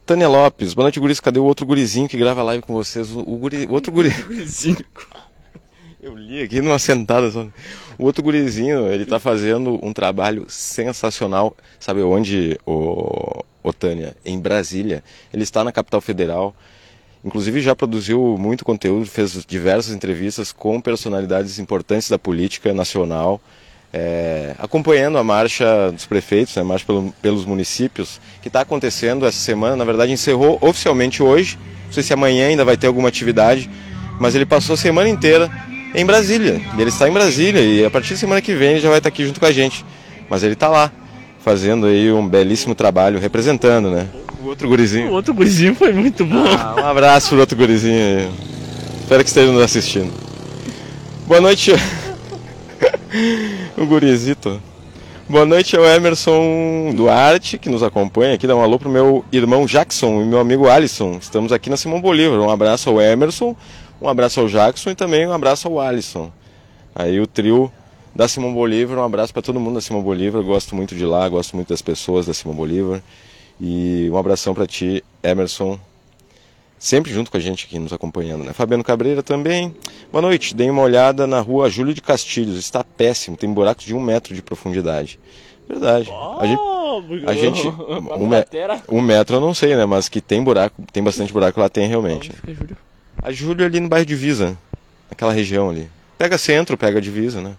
Tânia 0.04 0.26
Lopes, 0.26 0.72
boa 0.72 0.84
noite, 0.84 0.98
guris. 0.98 1.20
Cadê 1.20 1.38
o 1.38 1.44
outro 1.44 1.66
gurizinho 1.66 2.08
que 2.08 2.16
grava 2.16 2.42
live 2.42 2.62
com 2.62 2.72
vocês? 2.72 3.10
O, 3.14 3.22
guri, 3.36 3.66
o 3.66 3.72
outro 3.72 3.92
guri. 3.92 4.10
Eu 6.00 6.14
li 6.14 6.42
aqui 6.42 6.60
numa 6.60 6.78
sentada 6.78 7.28
só. 7.30 7.46
O 7.98 8.04
outro 8.04 8.22
gurizinho, 8.22 8.86
ele 8.86 9.04
tá 9.04 9.18
fazendo 9.18 9.80
um 9.84 9.92
trabalho 9.92 10.46
sensacional. 10.48 11.56
Sabe 11.80 12.02
onde, 12.02 12.58
o, 12.64 13.42
o 13.62 13.72
Tânia? 13.72 14.16
Em 14.24 14.38
Brasília. 14.38 15.02
Ele 15.34 15.42
está 15.42 15.64
na 15.64 15.72
capital 15.72 16.00
federal. 16.00 16.54
Inclusive 17.24 17.60
já 17.60 17.74
produziu 17.74 18.36
muito 18.38 18.64
conteúdo, 18.64 19.06
fez 19.06 19.44
diversas 19.44 19.92
entrevistas 19.92 20.52
com 20.52 20.80
personalidades 20.80 21.58
importantes 21.58 22.08
da 22.08 22.16
política 22.16 22.72
nacional, 22.72 23.40
é, 23.92 24.54
acompanhando 24.56 25.18
a 25.18 25.24
marcha 25.24 25.90
dos 25.90 26.06
prefeitos, 26.06 26.54
né, 26.54 26.62
a 26.62 26.64
marcha 26.64 26.86
pelo- 26.86 27.12
pelos 27.20 27.44
municípios, 27.44 28.20
que 28.40 28.46
está 28.46 28.60
acontecendo 28.60 29.26
essa 29.26 29.38
semana. 29.40 29.74
Na 29.74 29.84
verdade, 29.84 30.12
encerrou 30.12 30.58
oficialmente 30.60 31.20
hoje. 31.20 31.58
Não 31.86 31.92
sei 31.92 32.04
se 32.04 32.12
amanhã 32.12 32.46
ainda 32.46 32.64
vai 32.64 32.76
ter 32.76 32.86
alguma 32.86 33.08
atividade, 33.08 33.68
mas 34.20 34.36
ele 34.36 34.46
passou 34.46 34.74
a 34.74 34.76
semana 34.76 35.08
inteira 35.08 35.50
em 35.94 36.04
Brasília. 36.04 36.60
Ele 36.78 36.88
está 36.88 37.08
em 37.08 37.12
Brasília 37.12 37.60
e 37.60 37.84
a 37.84 37.90
partir 37.90 38.14
da 38.14 38.20
semana 38.20 38.40
que 38.40 38.54
vem 38.54 38.72
ele 38.72 38.80
já 38.80 38.88
vai 38.88 38.98
estar 38.98 39.08
aqui 39.08 39.24
junto 39.24 39.40
com 39.40 39.46
a 39.46 39.52
gente. 39.52 39.84
Mas 40.28 40.42
ele 40.42 40.52
está 40.52 40.68
lá, 40.68 40.92
fazendo 41.40 41.86
aí 41.86 42.12
um 42.12 42.26
belíssimo 42.26 42.74
trabalho, 42.74 43.18
representando, 43.18 43.90
né? 43.90 44.06
O 44.42 44.48
outro 44.48 44.68
gurizinho. 44.68 45.08
O 45.08 45.12
outro 45.12 45.34
gurizinho 45.34 45.74
foi 45.74 45.92
muito 45.92 46.24
bom. 46.24 46.44
Ah, 46.46 46.76
um 46.78 46.86
abraço 46.86 47.30
pro 47.30 47.40
outro 47.40 47.56
gurizinho 47.56 47.98
aí. 47.98 48.30
Espero 49.00 49.24
que 49.24 49.30
esteja 49.30 49.50
nos 49.50 49.62
assistindo. 49.62 50.12
Boa 51.26 51.40
noite. 51.40 51.72
o 53.76 53.86
gurizito. 53.86 54.60
Boa 55.28 55.44
noite 55.44 55.76
ao 55.76 55.84
Emerson 55.84 56.92
Duarte, 56.94 57.58
que 57.58 57.68
nos 57.68 57.82
acompanha 57.82 58.34
aqui. 58.34 58.46
Dá 58.46 58.56
um 58.56 58.62
alô 58.62 58.78
pro 58.78 58.88
meu 58.88 59.22
irmão 59.30 59.66
Jackson 59.66 60.22
e 60.22 60.24
meu 60.24 60.38
amigo 60.38 60.68
Alisson. 60.68 61.18
Estamos 61.20 61.52
aqui 61.52 61.68
na 61.68 61.76
Simão 61.76 62.00
Bolívar. 62.00 62.38
Um 62.38 62.48
abraço 62.48 62.88
ao 62.88 62.98
Emerson, 62.98 63.54
um 64.00 64.08
abraço 64.08 64.40
ao 64.40 64.48
Jackson 64.48 64.90
e 64.90 64.94
também 64.94 65.26
um 65.26 65.32
abraço 65.32 65.68
ao 65.68 65.80
Alisson. 65.80 66.30
Aí 66.94 67.20
o 67.20 67.26
trio 67.26 67.70
da 68.14 68.26
Simão 68.26 68.52
Bolívar. 68.52 68.98
Um 68.98 69.04
abraço 69.04 69.32
para 69.32 69.42
todo 69.42 69.60
mundo 69.60 69.74
da 69.74 69.80
Simão 69.80 70.02
Bolívar. 70.02 70.42
Gosto 70.42 70.74
muito 70.74 70.94
de 70.94 71.04
lá, 71.04 71.28
gosto 71.28 71.54
muito 71.54 71.68
das 71.68 71.80
pessoas 71.80 72.26
da 72.26 72.34
Simão 72.34 72.56
Bolívar. 72.56 73.00
E 73.60 74.08
um 74.12 74.16
abração 74.16 74.54
para 74.54 74.66
ti, 74.66 75.04
Emerson. 75.22 75.78
Sempre 76.78 77.12
junto 77.12 77.30
com 77.30 77.36
a 77.36 77.40
gente 77.40 77.66
aqui 77.66 77.78
nos 77.78 77.92
acompanhando, 77.92 78.44
né? 78.44 78.52
Fabiano 78.52 78.84
Cabreira 78.84 79.22
também. 79.22 79.74
Boa 80.12 80.22
noite. 80.22 80.54
Dei 80.54 80.70
uma 80.70 80.82
olhada 80.82 81.26
na 81.26 81.40
rua 81.40 81.68
Júlio 81.70 81.94
de 81.94 82.00
Castilhos. 82.00 82.56
Está 82.56 82.84
péssimo. 82.84 83.36
Tem 83.36 83.52
buracos 83.52 83.84
de 83.84 83.94
um 83.94 84.00
metro 84.00 84.34
de 84.34 84.42
profundidade. 84.42 85.18
Verdade. 85.68 86.08
Oh, 86.10 86.38
a 86.40 86.46
gente, 86.46 87.26
a 87.26 87.34
gente 87.34 87.68
um, 88.16 88.26
me, 88.26 88.36
um, 88.88 89.00
metro 89.00 89.36
eu 89.36 89.40
não 89.40 89.52
sei, 89.52 89.76
né? 89.76 89.86
Mas 89.86 90.08
que 90.08 90.20
tem 90.20 90.42
buraco, 90.42 90.82
tem 90.92 91.02
bastante 91.02 91.32
buraco 91.32 91.60
lá, 91.60 91.68
tem 91.68 91.86
realmente. 91.86 92.32
Júlio? 92.46 92.76
A 93.22 93.32
Júlio 93.32 93.66
ali 93.66 93.80
no 93.80 93.88
bairro 93.88 94.06
Divisa, 94.06 94.56
naquela 95.10 95.32
região 95.32 95.70
ali. 95.70 95.88
Pega 96.16 96.36
centro, 96.36 96.76
pega 96.76 97.00
divisa, 97.00 97.40
né? 97.40 97.54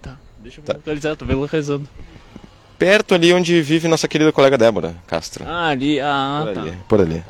Tá, 0.00 0.16
deixa 0.38 0.60
eu 0.60 0.64
tá. 0.64 0.72
localizar, 0.72 1.14
tô 1.14 1.26
vendo 1.26 1.44
rezando. 1.44 1.86
Perto 2.78 3.14
ali 3.14 3.32
onde 3.34 3.60
vive 3.60 3.86
nossa 3.86 4.08
querida 4.08 4.32
colega 4.32 4.56
Débora 4.56 4.96
Castro. 5.06 5.44
Ah, 5.46 5.68
ali, 5.68 6.00
ah, 6.00 6.42
por 6.46 6.54
tá. 6.54 6.60
Ali, 6.62 6.72
por 6.88 7.00
ali. 7.02 7.24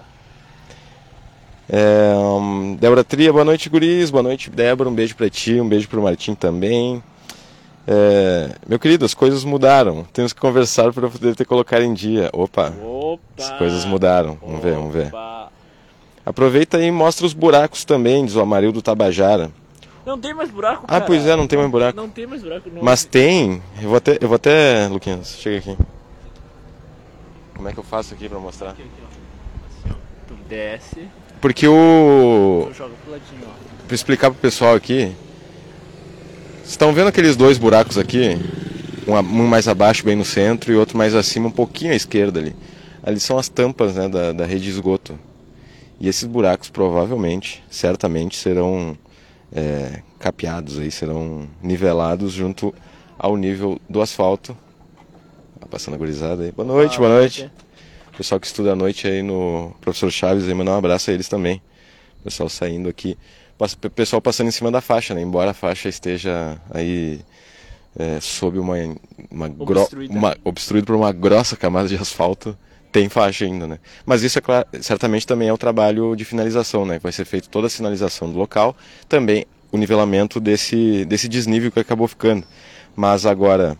É, 1.68 2.14
um, 2.16 2.76
Débora 2.76 3.02
Tria, 3.02 3.32
boa 3.32 3.44
noite, 3.44 3.68
guris. 3.68 4.10
Boa 4.10 4.22
noite, 4.22 4.50
Débora. 4.50 4.88
Um 4.88 4.94
beijo 4.94 5.16
pra 5.16 5.28
ti, 5.28 5.60
um 5.60 5.68
beijo 5.68 5.88
pro 5.88 6.00
Martim 6.02 6.36
também. 6.36 7.02
É, 7.86 8.54
meu 8.68 8.78
querido, 8.78 9.04
as 9.04 9.14
coisas 9.14 9.44
mudaram. 9.44 10.04
Temos 10.12 10.32
que 10.32 10.40
conversar 10.40 10.92
para 10.92 11.08
poder 11.08 11.34
ter 11.34 11.44
colocar 11.44 11.80
em 11.80 11.92
dia. 11.92 12.30
Opa, 12.32 12.72
Opa! 12.80 13.20
As 13.36 13.50
coisas 13.58 13.84
mudaram. 13.84 14.38
Vamos 14.40 14.60
Opa. 14.60 14.68
ver, 14.68 14.74
vamos 14.76 14.94
ver. 14.94 15.10
Aproveita 16.24 16.76
aí 16.76 16.86
e 16.86 16.90
mostra 16.92 17.26
os 17.26 17.32
buracos 17.32 17.84
também, 17.84 18.24
diz 18.24 18.34
o 18.36 18.40
Amarildo 18.40 18.82
Tabajara. 18.82 19.50
Não 20.04 20.18
tem 20.18 20.32
mais 20.34 20.50
buraco, 20.50 20.84
Ah, 20.88 21.00
pois 21.00 21.26
é, 21.26 21.36
não 21.36 21.46
tem 21.46 21.58
mais 21.58 21.70
buraco. 21.70 21.96
Não 21.96 22.08
tem 22.08 22.26
mais 22.26 22.42
buraco. 22.42 22.70
Não. 22.72 22.82
Mas 22.82 23.04
tem. 23.04 23.62
Eu 23.80 23.88
vou 23.88 23.96
até, 23.96 24.18
eu 24.20 24.28
vou 24.28 24.36
até, 24.36 24.88
Luquinhas, 24.88 25.36
chega 25.38 25.58
aqui. 25.58 25.76
Como 27.54 27.68
é 27.68 27.72
que 27.72 27.78
eu 27.78 27.84
faço 27.84 28.14
aqui 28.14 28.28
para 28.28 28.38
mostrar? 28.38 28.70
Aqui, 28.70 28.82
aqui. 28.82 29.94
Tu 30.28 30.34
desce, 30.48 31.08
Porque 31.40 31.66
o 31.68 32.68
tu 32.70 32.74
joga 32.74 32.94
pro 33.04 33.12
ladinho, 33.12 33.42
ó. 33.46 33.86
para 33.86 33.94
explicar 33.94 34.30
pro 34.30 34.40
pessoal 34.40 34.74
aqui, 34.74 35.12
vocês 36.58 36.70
estão 36.70 36.92
vendo 36.92 37.08
aqueles 37.08 37.36
dois 37.36 37.58
buracos 37.58 37.98
aqui? 37.98 38.38
Um, 39.06 39.14
um 39.18 39.46
mais 39.46 39.66
abaixo, 39.68 40.04
bem 40.04 40.16
no 40.16 40.24
centro, 40.24 40.72
e 40.72 40.76
outro 40.76 40.96
mais 40.96 41.14
acima, 41.14 41.48
um 41.48 41.52
pouquinho 41.52 41.92
à 41.92 41.96
esquerda 41.96 42.38
ali. 42.40 42.54
Ali 43.02 43.18
são 43.20 43.38
as 43.38 43.48
tampas 43.48 43.94
né, 43.94 44.08
da, 44.08 44.32
da 44.32 44.46
rede 44.46 44.64
de 44.64 44.70
esgoto. 44.70 45.18
E 46.00 46.08
esses 46.08 46.24
buracos 46.24 46.70
provavelmente, 46.70 47.62
certamente, 47.70 48.36
serão 48.36 48.96
é, 49.52 50.02
capeados, 50.18 50.78
aí, 50.78 50.90
serão 50.90 51.46
nivelados 51.62 52.32
junto 52.32 52.74
ao 53.18 53.36
nível 53.36 53.78
do 53.88 54.00
asfalto. 54.00 54.56
Tá 55.60 55.66
passando 55.66 55.94
a 55.94 55.98
gurizada 55.98 56.42
aí. 56.44 56.52
Boa 56.52 56.66
noite, 56.66 56.94
Ah, 56.94 56.98
boa 56.98 57.10
noite. 57.10 57.40
noite. 57.42 57.54
Pessoal 58.16 58.40
que 58.40 58.46
estuda 58.46 58.72
à 58.72 58.76
noite 58.76 59.06
aí 59.06 59.22
no 59.22 59.74
Professor 59.80 60.10
Chaves, 60.10 60.48
aí 60.48 60.54
mandar 60.54 60.72
um 60.72 60.78
abraço 60.78 61.10
a 61.10 61.14
eles 61.14 61.28
também. 61.28 61.60
Pessoal 62.24 62.48
saindo 62.48 62.88
aqui. 62.88 63.16
Pessoal 63.94 64.22
passando 64.22 64.48
em 64.48 64.52
cima 64.52 64.70
da 64.70 64.80
faixa, 64.80 65.14
né? 65.14 65.20
Embora 65.20 65.50
a 65.50 65.54
faixa 65.54 65.88
esteja 65.88 66.58
aí 66.70 67.20
é, 67.98 68.18
sob 68.20 68.58
uma, 68.58 68.74
uma, 69.30 69.46
Obstruída. 69.58 70.14
uma 70.14 70.36
obstruído 70.44 70.86
por 70.86 70.96
uma 70.96 71.12
grossa 71.12 71.56
camada 71.56 71.88
de 71.88 71.96
asfalto, 71.96 72.56
tem 72.92 73.08
faixa 73.08 73.44
ainda, 73.44 73.66
né? 73.66 73.78
Mas 74.04 74.22
isso 74.22 74.38
é 74.38 74.40
claro, 74.42 74.66
certamente 74.80 75.26
também 75.26 75.48
é 75.48 75.52
o 75.52 75.58
trabalho 75.58 76.14
de 76.16 76.24
finalização, 76.24 76.84
né? 76.84 76.98
Vai 76.98 77.12
ser 77.12 77.24
feito 77.24 77.48
toda 77.48 77.66
a 77.66 77.70
sinalização 77.70 78.30
do 78.30 78.38
local, 78.38 78.76
também 79.08 79.46
o 79.72 79.76
nivelamento 79.78 80.40
desse 80.40 81.04
desse 81.04 81.28
desnível 81.28 81.70
que 81.70 81.78
acabou 81.80 82.08
ficando. 82.08 82.44
Mas 82.96 83.24
agora 83.26 83.76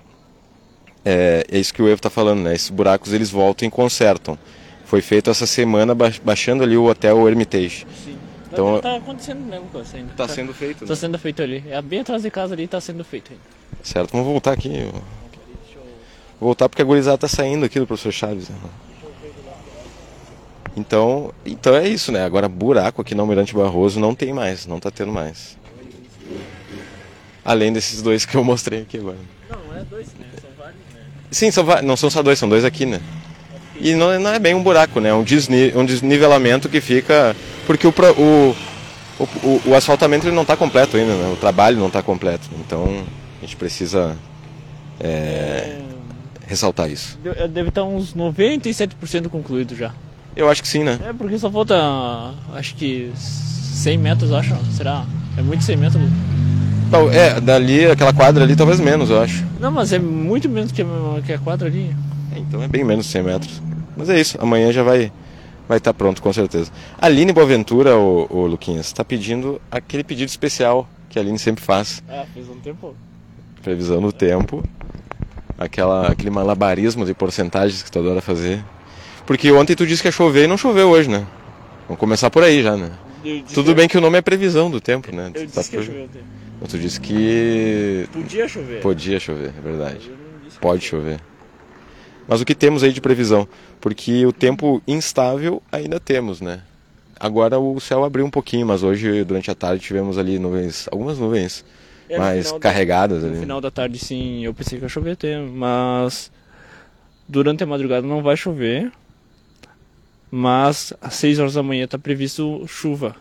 é, 1.04 1.44
é 1.50 1.58
isso 1.58 1.72
que 1.74 1.82
o 1.82 1.86
Evo 1.86 1.96
está 1.96 2.10
falando, 2.10 2.40
né? 2.42 2.54
Esses 2.54 2.70
buracos 2.70 3.12
eles 3.12 3.30
voltam 3.30 3.66
e 3.66 3.70
consertam. 3.70 4.38
Foi 4.84 5.00
feito 5.00 5.30
essa 5.30 5.46
semana 5.46 5.94
ba- 5.94 6.12
baixando 6.24 6.62
ali 6.62 6.76
o 6.76 6.84
hotel 6.84 7.28
Hermitage. 7.28 7.86
Sim. 8.04 8.16
Então- 8.52 8.78
Então, 8.78 8.80
tá 8.80 8.96
acontecendo 8.96 9.40
mesmo, 9.40 9.64
Lucas, 9.72 9.94
ainda. 9.94 10.12
Tá 10.16 10.26
sendo 10.26 10.52
feito, 10.52 10.84
Tá 10.86 10.96
sendo 10.96 11.16
feito 11.18 11.40
ali. 11.42 11.62
É 11.70 11.80
bem 11.80 12.00
atrás 12.00 12.22
de 12.22 12.30
casa 12.30 12.54
ali, 12.54 12.66
tá 12.66 12.80
sendo 12.80 13.04
feito 13.04 13.30
ainda. 13.32 13.42
Certo, 13.82 14.10
vamos 14.10 14.26
voltar 14.26 14.52
aqui. 14.52 14.90
Voltar 16.40 16.68
porque 16.68 16.82
a 16.82 16.84
gurizada 16.84 17.18
tá 17.18 17.28
saindo 17.28 17.64
aqui 17.64 17.78
do 17.78 17.86
professor 17.86 18.12
Chaves. 18.12 18.48
né? 18.48 18.56
Então, 20.76 21.32
então 21.44 21.74
é 21.74 21.88
isso, 21.88 22.12
né? 22.12 22.24
Agora 22.24 22.48
buraco 22.48 23.02
aqui 23.02 23.14
no 23.14 23.22
Almirante 23.22 23.54
Barroso 23.54 23.98
não 23.98 24.14
tem 24.14 24.32
mais, 24.32 24.66
não 24.66 24.78
tá 24.78 24.90
tendo 24.90 25.12
mais. 25.12 25.58
Além 27.44 27.72
desses 27.72 28.02
dois 28.02 28.24
que 28.24 28.36
eu 28.36 28.44
mostrei 28.44 28.82
aqui 28.82 28.98
agora. 28.98 29.16
Não, 29.48 29.76
é 29.76 29.82
dois, 29.84 30.06
né? 30.08 30.26
São 30.40 30.50
vários, 30.56 30.78
né? 30.94 31.00
Sim, 31.30 31.50
são, 31.50 31.64
não 31.82 31.96
são 31.96 32.10
só 32.10 32.22
dois, 32.22 32.38
são 32.38 32.48
dois 32.48 32.64
aqui, 32.64 32.86
né? 32.86 33.00
E 33.80 33.94
não, 33.94 34.12
é- 34.12 34.18
não 34.18 34.30
é 34.32 34.38
bem 34.38 34.54
um 34.54 34.62
buraco, 34.62 35.00
né? 35.00 35.08
É 35.08 35.14
um, 35.14 35.24
desni, 35.24 35.72
um 35.74 35.84
desnivelamento 35.84 36.68
que 36.68 36.80
fica. 36.80 37.34
Porque 37.66 37.86
o, 37.86 37.90
o, 38.18 38.56
o, 39.18 39.60
o, 39.70 39.74
asfaltamento 39.74 40.26
ele 40.26 40.34
não 40.36 40.42
está 40.42 40.56
completo 40.56 40.96
ainda, 40.96 41.14
né? 41.14 41.32
O 41.32 41.36
trabalho 41.36 41.78
não 41.78 41.86
está 41.88 42.02
completo. 42.02 42.48
Então 42.60 43.04
a 43.38 43.44
gente 43.44 43.56
precisa 43.56 44.16
é, 45.00 45.78
ressaltar 46.46 46.90
isso. 46.90 47.18
Deve- 47.22 47.48
Deve 47.48 47.68
estar 47.70 47.84
uns 47.84 48.14
97% 48.14 49.28
concluído 49.28 49.74
já. 49.74 49.92
Eu 50.37 50.49
acho 50.49 50.62
que 50.62 50.68
sim, 50.68 50.84
né? 50.84 50.99
É, 51.08 51.12
porque 51.12 51.38
só 51.38 51.50
falta, 51.50 51.75
acho 52.54 52.75
que 52.76 53.10
100 53.14 53.99
metros, 53.99 54.32
acho. 54.32 54.54
Será? 54.76 55.04
É 55.37 55.42
muito 55.42 55.62
100 55.64 55.76
metros? 55.76 56.02
Tal- 56.90 57.10
É, 57.10 57.40
dali, 57.40 57.87
aquela 57.87 58.12
quadra 58.12 58.44
ali, 58.44 58.56
talvez 58.56 58.80
menos, 58.80 59.10
eu 59.10 59.20
acho. 59.20 59.44
Não, 59.60 59.70
mas 59.70 59.92
é 59.92 59.99
muito 59.99 60.49
menos 60.49 60.72
que 60.72 60.84
que 61.26 61.32
a 61.32 61.38
quadra 61.38 61.68
ali. 61.68 61.94
É, 62.34 62.38
Então 62.38 62.62
é 62.62 62.68
bem 62.68 62.84
menos 62.84 63.06
de 63.06 63.12
100 63.12 63.22
metros. 63.22 63.62
Mas 63.96 64.08
é 64.08 64.18
isso, 64.20 64.38
amanhã 64.40 64.72
já 64.72 64.82
vai 64.82 65.12
vai 65.68 65.78
estar 65.78 65.94
pronto, 65.94 66.20
com 66.20 66.32
certeza. 66.32 66.70
A 67.00 67.06
Aline 67.06 67.32
Boaventura, 67.32 67.96
o, 67.96 68.26
o 68.28 68.46
Luquinhas, 68.46 68.87
está 68.87 69.04
pedindo 69.04 69.60
aquele 69.70 70.02
pedido 70.02 70.28
especial 70.28 70.88
que 71.08 71.16
a 71.18 71.22
Aline 71.22 71.38
sempre 71.38 71.62
faz. 71.62 72.02
Ah, 72.08 72.25
fez 72.34 72.49
um 72.49 72.56
tempo. 72.56 72.92
previsão 73.62 74.00
do 74.00 74.10
tempo, 74.12 74.64
aquela, 75.58 76.08
aquele 76.08 76.30
malabarismo 76.30 77.04
de 77.04 77.14
porcentagens 77.14 77.82
que 77.82 77.90
tu 77.90 77.99
adora 78.00 78.20
fazer. 78.20 78.64
Porque 79.30 79.52
ontem 79.52 79.76
tu 79.76 79.87
disse 79.87 80.02
que 80.02 80.08
ia 80.08 80.12
chover 80.12 80.42
e 80.42 80.46
não 80.49 80.58
choveu 80.58 80.88
hoje, 80.88 81.08
né? 81.08 81.25
Vamos 81.87 82.00
começar 82.00 82.28
por 82.30 82.42
aí 82.42 82.64
já, 82.64 82.76
né? 82.76 82.90
Tudo 83.54 83.66
que- 83.66 83.75
bem 83.75 83.87
que 83.87 83.96
o 83.96 84.00
nome 84.00 84.18
é 84.18 84.20
previsão 84.20 84.68
do 84.68 84.80
tempo, 84.80 85.14
né? 85.14 85.30
Eu 85.32 85.46
Tá 85.46 85.60
disse 85.60 85.70
que 85.70 85.76
ia 85.76 85.82
pro- 85.84 85.92
chover 85.92 86.02
ontem. 86.02 86.20
Tu 86.68 86.78
disse 86.80 87.00
que 87.00 88.08
Podia 88.12 88.49
chover. 88.49 88.80
podia 88.80 89.20
chover, 89.20 89.52
é 89.56 89.60
verdade. 89.60 90.10
Que 90.50 90.58
Pode 90.58 90.84
chover. 90.84 91.20
Mas 92.26 92.40
o 92.40 92.44
que 92.44 92.56
temos 92.56 92.82
aí 92.82 92.92
de 92.92 93.00
previsão? 93.00 93.46
Porque 93.80 94.26
o 94.26 94.32
tempo 94.32 94.82
instável 94.84 95.62
ainda 95.70 96.00
temos, 96.00 96.40
né? 96.40 96.62
Agora 97.20 97.56
o 97.56 97.78
céu 97.78 98.02
abriu 98.02 98.26
um 98.26 98.30
pouquinho, 98.30 98.66
mas 98.66 98.82
hoje 98.82 99.22
durante 99.22 99.49
a 99.49 99.54
tarde 99.54 99.80
tivemos 99.80 100.18
ali 100.18 100.40
nuvens, 100.40 100.88
algumas 100.90 101.20
nuvens 101.20 101.64
É, 102.08 102.18
mais 102.18 102.46
final 102.46 102.58
da- 102.58 102.62
carregadas 102.68 103.22
No 103.22 103.28
ali. 103.28 103.38
final 103.38 103.60
da 103.60 103.70
tarde, 103.70 103.96
sim, 104.00 104.44
eu 104.44 104.52
pensei 104.52 104.76
que 104.76 104.84
ia 104.84 104.88
chover 104.88 105.12
até, 105.12 105.38
mas 105.38 106.32
durante 107.28 107.62
a 107.62 107.66
madrugada 107.68 108.04
não 108.04 108.25
vai 108.25 108.37
chover. 108.37 108.90
Mas 110.30 110.92
às 111.00 111.14
6 111.14 111.38
horas 111.38 111.54
da 111.54 111.62
manhã 111.62 111.84
está 111.84 111.99
previsto 111.99 112.64
chuva. 112.68 113.16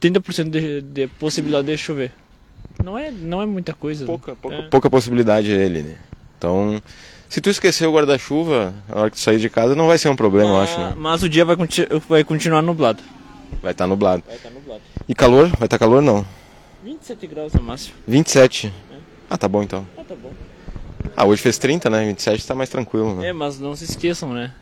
30% 0.00 0.50
de, 0.50 0.80
de 0.82 1.06
possibilidade 1.06 1.66
de 1.68 1.76
chover. 1.78 2.12
Não 2.82 2.98
é, 2.98 3.10
não 3.10 3.40
é 3.40 3.46
muita 3.46 3.72
coisa. 3.72 4.04
pouca, 4.04 4.34
pouca, 4.34 4.56
É. 4.56 4.62
pouca 4.68 4.90
possibilidade 4.90 5.50
ele, 5.50 5.82
né? 5.82 5.96
Então, 6.36 6.82
se 7.28 7.40
tu 7.40 7.48
esquecer 7.50 7.86
o 7.86 7.92
guarda-chuva 7.92 8.74
na 8.88 8.96
hora 9.00 9.10
que 9.10 9.16
tu 9.16 9.20
sair 9.20 9.38
de 9.38 9.48
casa, 9.48 9.74
não 9.74 9.86
vai 9.86 9.96
ser 9.98 10.08
um 10.08 10.16
problema, 10.16 10.50
eu 10.50 10.60
acho, 10.60 10.78
né? 10.78 10.92
Mas 10.96 11.22
o 11.22 11.28
dia 11.28 11.44
vai, 11.44 11.56
conti- 11.56 11.86
vai 12.08 12.24
continuar 12.24 12.62
nublado. 12.62 13.02
Vai 13.62 13.72
estar 13.72 13.86
nublado. 13.86 14.22
Vai 14.26 14.36
estar 14.36 14.50
nublado. 14.50 14.80
E 15.08 15.14
calor? 15.14 15.48
Vai 15.56 15.66
estar 15.66 15.78
calor 15.78 16.02
não? 16.02 16.26
27 16.84 17.26
graus 17.28 17.52
no 17.52 17.62
máximo. 17.62 17.94
27. 18.08 18.72
Ah, 19.30 19.38
tá 19.38 19.46
bom 19.46 19.62
então. 19.62 19.86
Ah, 19.96 20.02
tá 20.06 20.14
bom. 20.16 20.32
Ah, 21.16 21.24
hoje 21.24 21.40
fez 21.40 21.58
30, 21.58 21.88
né? 21.88 22.04
27 22.06 22.44
tá 22.46 22.54
mais 22.56 22.68
tranquilo, 22.70 23.14
né? 23.16 23.28
É, 23.28 23.32
mas 23.32 23.58
não 23.60 23.76
se 23.76 23.84
esqueçam, 23.84 24.32
né? 24.32 24.52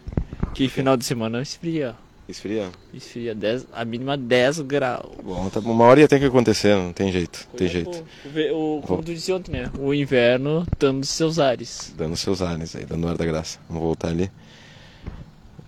Que 0.55 0.69
final 0.69 0.97
de 0.97 1.05
semana 1.05 1.41
esfria. 1.41 1.95
Esfria. 2.29 2.71
Esfria 2.95 3.35
10, 3.35 3.67
a 3.73 3.85
mínima 3.85 4.17
10 4.17 4.61
graus. 4.61 5.11
Bom, 5.23 5.49
tá, 5.49 5.59
uma 5.61 5.85
hora 5.85 6.01
ia 6.01 6.07
ter 6.09 6.21
que 6.21 6.27
acontecer, 6.27 6.77
não 6.77 6.93
tem 6.93 7.11
jeito, 7.11 7.41
tem 7.57 7.69
Coisa 7.69 7.73
jeito. 7.73 8.05
boa. 8.33 8.53
O, 8.53 8.83
como 8.83 9.03
tu 9.03 9.13
disse 9.13 9.33
ontem, 9.33 9.51
né? 9.53 9.71
O 9.79 9.93
inverno 9.93 10.65
dando 10.79 11.05
seus 11.05 11.39
ares. 11.41 11.93
Dando 11.97 12.17
seus 12.17 12.41
ares 12.41 12.77
aí, 12.77 12.85
dando 12.85 13.09
ar 13.09 13.17
da 13.17 13.25
graça. 13.25 13.59
Vamos 13.69 13.83
voltar 13.83 14.09
ali. 14.09 14.31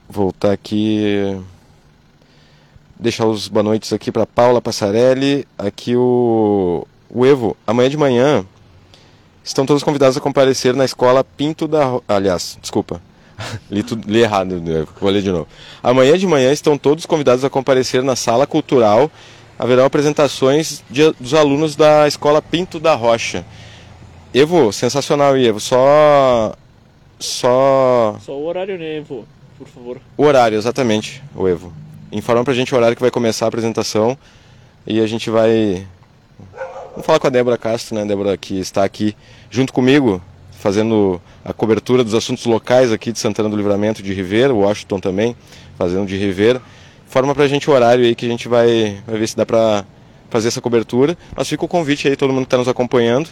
Voltar 0.09 0.53
aqui. 0.53 1.37
Deixar 2.99 3.27
os 3.27 3.49
boa 3.49 3.65
noites 3.65 3.93
aqui 3.93 4.13
para 4.13 4.25
Paula 4.25 4.63
Passarelli. 4.63 5.47
Aqui 5.59 5.97
o, 5.97 6.87
o 7.11 7.27
Evo. 7.27 7.57
Amanhã 7.67 7.91
de 7.91 7.97
manhã 7.97 8.47
estão 9.43 9.67
todos 9.67 9.83
convidados 9.83 10.17
a 10.17 10.21
comparecer 10.21 10.77
na 10.77 10.85
escola 10.85 11.25
Pinto 11.25 11.67
da. 11.67 12.01
Aliás, 12.07 12.57
desculpa. 12.61 13.03
Li, 13.71 13.83
tudo, 13.83 14.11
li 14.11 14.21
errado, 14.21 14.55
Evo. 14.55 14.89
Vou 15.01 15.11
ler 15.11 15.23
de 15.23 15.31
novo. 15.31 15.49
Amanhã 15.83 16.17
de 16.17 16.27
manhã 16.27 16.53
estão 16.53 16.77
todos 16.79 17.07
convidados 17.07 17.45
a 17.45 17.51
comparecer 17.51 18.03
na 18.03 18.17
sala 18.17 18.47
cultural 18.47 19.11
haverão 19.63 19.85
apresentações 19.85 20.83
de, 20.91 21.13
dos 21.13 21.35
alunos 21.35 21.77
da 21.77 22.09
Escola 22.09 22.43
Pinto 22.43 22.81
da 22.81 22.95
Rocha. 22.95 23.45
Evo, 24.35 24.73
sensacional, 24.73 25.37
Evo. 25.37 25.61
Só. 25.61 26.53
Só. 27.21 28.17
Só 28.21 28.33
o 28.33 28.45
horário, 28.45 28.77
né, 28.77 28.97
Evo? 28.97 29.25
Por 29.57 29.69
favor. 29.69 30.01
O 30.17 30.25
horário, 30.25 30.59
exatamente, 30.59 31.23
o 31.35 31.47
Evo. 31.47 31.73
Informa 32.11 32.43
pra 32.43 32.55
gente 32.55 32.75
o 32.75 32.77
horário 32.77 32.97
que 32.97 33.03
vai 33.03 33.11
começar 33.11 33.45
a 33.45 33.49
apresentação 33.49 34.19
e 34.85 35.01
a 35.01 35.07
gente 35.07 35.31
vai. 35.31 35.87
Vamos 36.91 37.07
falar 37.07 37.21
com 37.21 37.29
a 37.29 37.31
Débora 37.31 37.57
Castro, 37.57 37.95
né? 37.95 38.03
A 38.03 38.05
Débora 38.05 38.37
que 38.37 38.59
está 38.59 38.83
aqui 38.83 39.17
junto 39.49 39.73
comigo, 39.73 40.21
fazendo 40.63 41.21
a 41.45 41.53
cobertura 41.53 42.05
dos 42.05 42.15
assuntos 42.15 42.47
locais 42.47 42.93
aqui 42.93 43.11
de 43.11 43.19
Santana 43.19 43.49
do 43.49 43.57
Livramento, 43.57 44.01
de 44.01 44.15
Ribeira, 44.15 44.55
Washington 44.55 45.01
também, 45.01 45.37
fazendo 45.77 46.07
de 46.07 46.17
Ribeira. 46.17 46.63
Forma 47.05 47.35
pra 47.35 47.49
gente 47.49 47.69
o 47.69 47.73
horário 47.73 48.05
aí 48.05 48.15
que 48.15 48.25
a 48.25 48.29
gente 48.29 48.47
vai, 48.47 49.03
vai 49.05 49.19
ver 49.19 49.27
se 49.27 49.37
dá 49.37 49.45
pra 49.45 49.85
fazer 50.31 50.47
essa 50.47 50.61
cobertura. 50.61 51.19
Mas 51.37 51.49
fica 51.49 51.65
o 51.65 51.69
convite 51.69 52.07
aí, 52.07 52.15
todo 52.15 52.33
mundo 52.33 52.45
que 52.45 52.47
está 52.47 52.59
nos 52.59 52.69
acompanhando. 52.69 53.29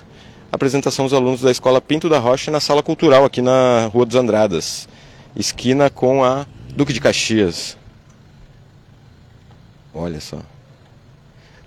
Apresentação 0.51 1.05
dos 1.05 1.15
alunos 1.15 1.41
da 1.41 1.53
Escola 1.53 1.81
Pinto 1.81 2.09
da 2.09 2.19
Rocha 2.19 2.51
na 2.51 2.59
Sala 2.59 2.83
Cultural, 2.83 3.25
aqui 3.25 3.41
na 3.41 3.89
Rua 3.93 4.05
dos 4.05 4.17
Andradas, 4.17 4.89
esquina 5.37 5.89
com 5.89 6.25
a 6.25 6.45
Duque 6.75 6.93
de 6.93 7.01
Caxias. 7.01 7.79
Olha 9.95 10.21
só. 10.21 10.41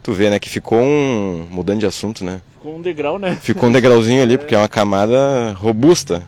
Tu 0.03 0.11
vê, 0.11 0.29
né, 0.29 0.37
que 0.37 0.49
ficou 0.49 0.79
um. 0.79 1.47
mudando 1.49 1.79
de 1.79 1.85
assunto, 1.85 2.23
né? 2.25 2.41
Ficou 2.55 2.75
um 2.77 2.81
degrau, 2.81 3.17
né? 3.17 3.35
Ficou 3.41 3.69
um 3.69 3.71
degrauzinho 3.71 4.21
ali, 4.21 4.37
porque 4.39 4.53
é 4.53 4.57
uma 4.57 4.67
camada 4.67 5.53
robusta 5.53 6.23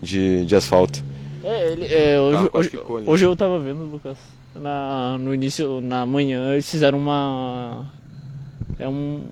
de, 0.00 0.44
de 0.46 0.54
asfalto. 0.54 1.02
É, 1.42 1.72
ele, 1.72 1.86
é, 1.92 2.20
hoje, 2.20 2.48
Tá, 2.48 2.58
hoje, 2.58 2.68
ficou 2.70 2.96
ali. 2.98 3.08
hoje 3.08 3.24
eu 3.24 3.34
tava 3.36 3.58
vendo, 3.58 3.84
Lucas, 3.84 4.16
na, 4.54 5.18
no 5.18 5.34
início, 5.34 5.80
na 5.80 6.06
manhã, 6.06 6.52
eles 6.52 6.70
fizeram 6.70 6.98
uma. 6.98 7.86
É 8.78 8.88
um. 8.88 9.24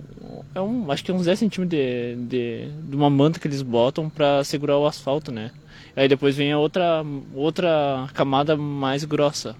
É 0.52 0.60
um. 0.60 0.90
Acho 0.90 1.04
que 1.04 1.10
é 1.12 1.14
uns 1.14 1.26
10 1.26 1.38
centímetros 1.38 1.78
de, 1.80 2.16
de, 2.26 2.68
de 2.88 2.96
uma 2.96 3.08
manta 3.08 3.38
que 3.38 3.46
eles 3.46 3.62
botam 3.62 4.08
pra 4.10 4.42
segurar 4.42 4.78
o 4.78 4.86
asfalto, 4.86 5.30
né? 5.30 5.52
Aí 5.94 6.08
depois 6.08 6.34
vem 6.36 6.52
a 6.52 6.58
outra, 6.58 7.04
outra 7.34 8.08
camada 8.14 8.56
mais 8.56 9.04
grossa. 9.04 9.54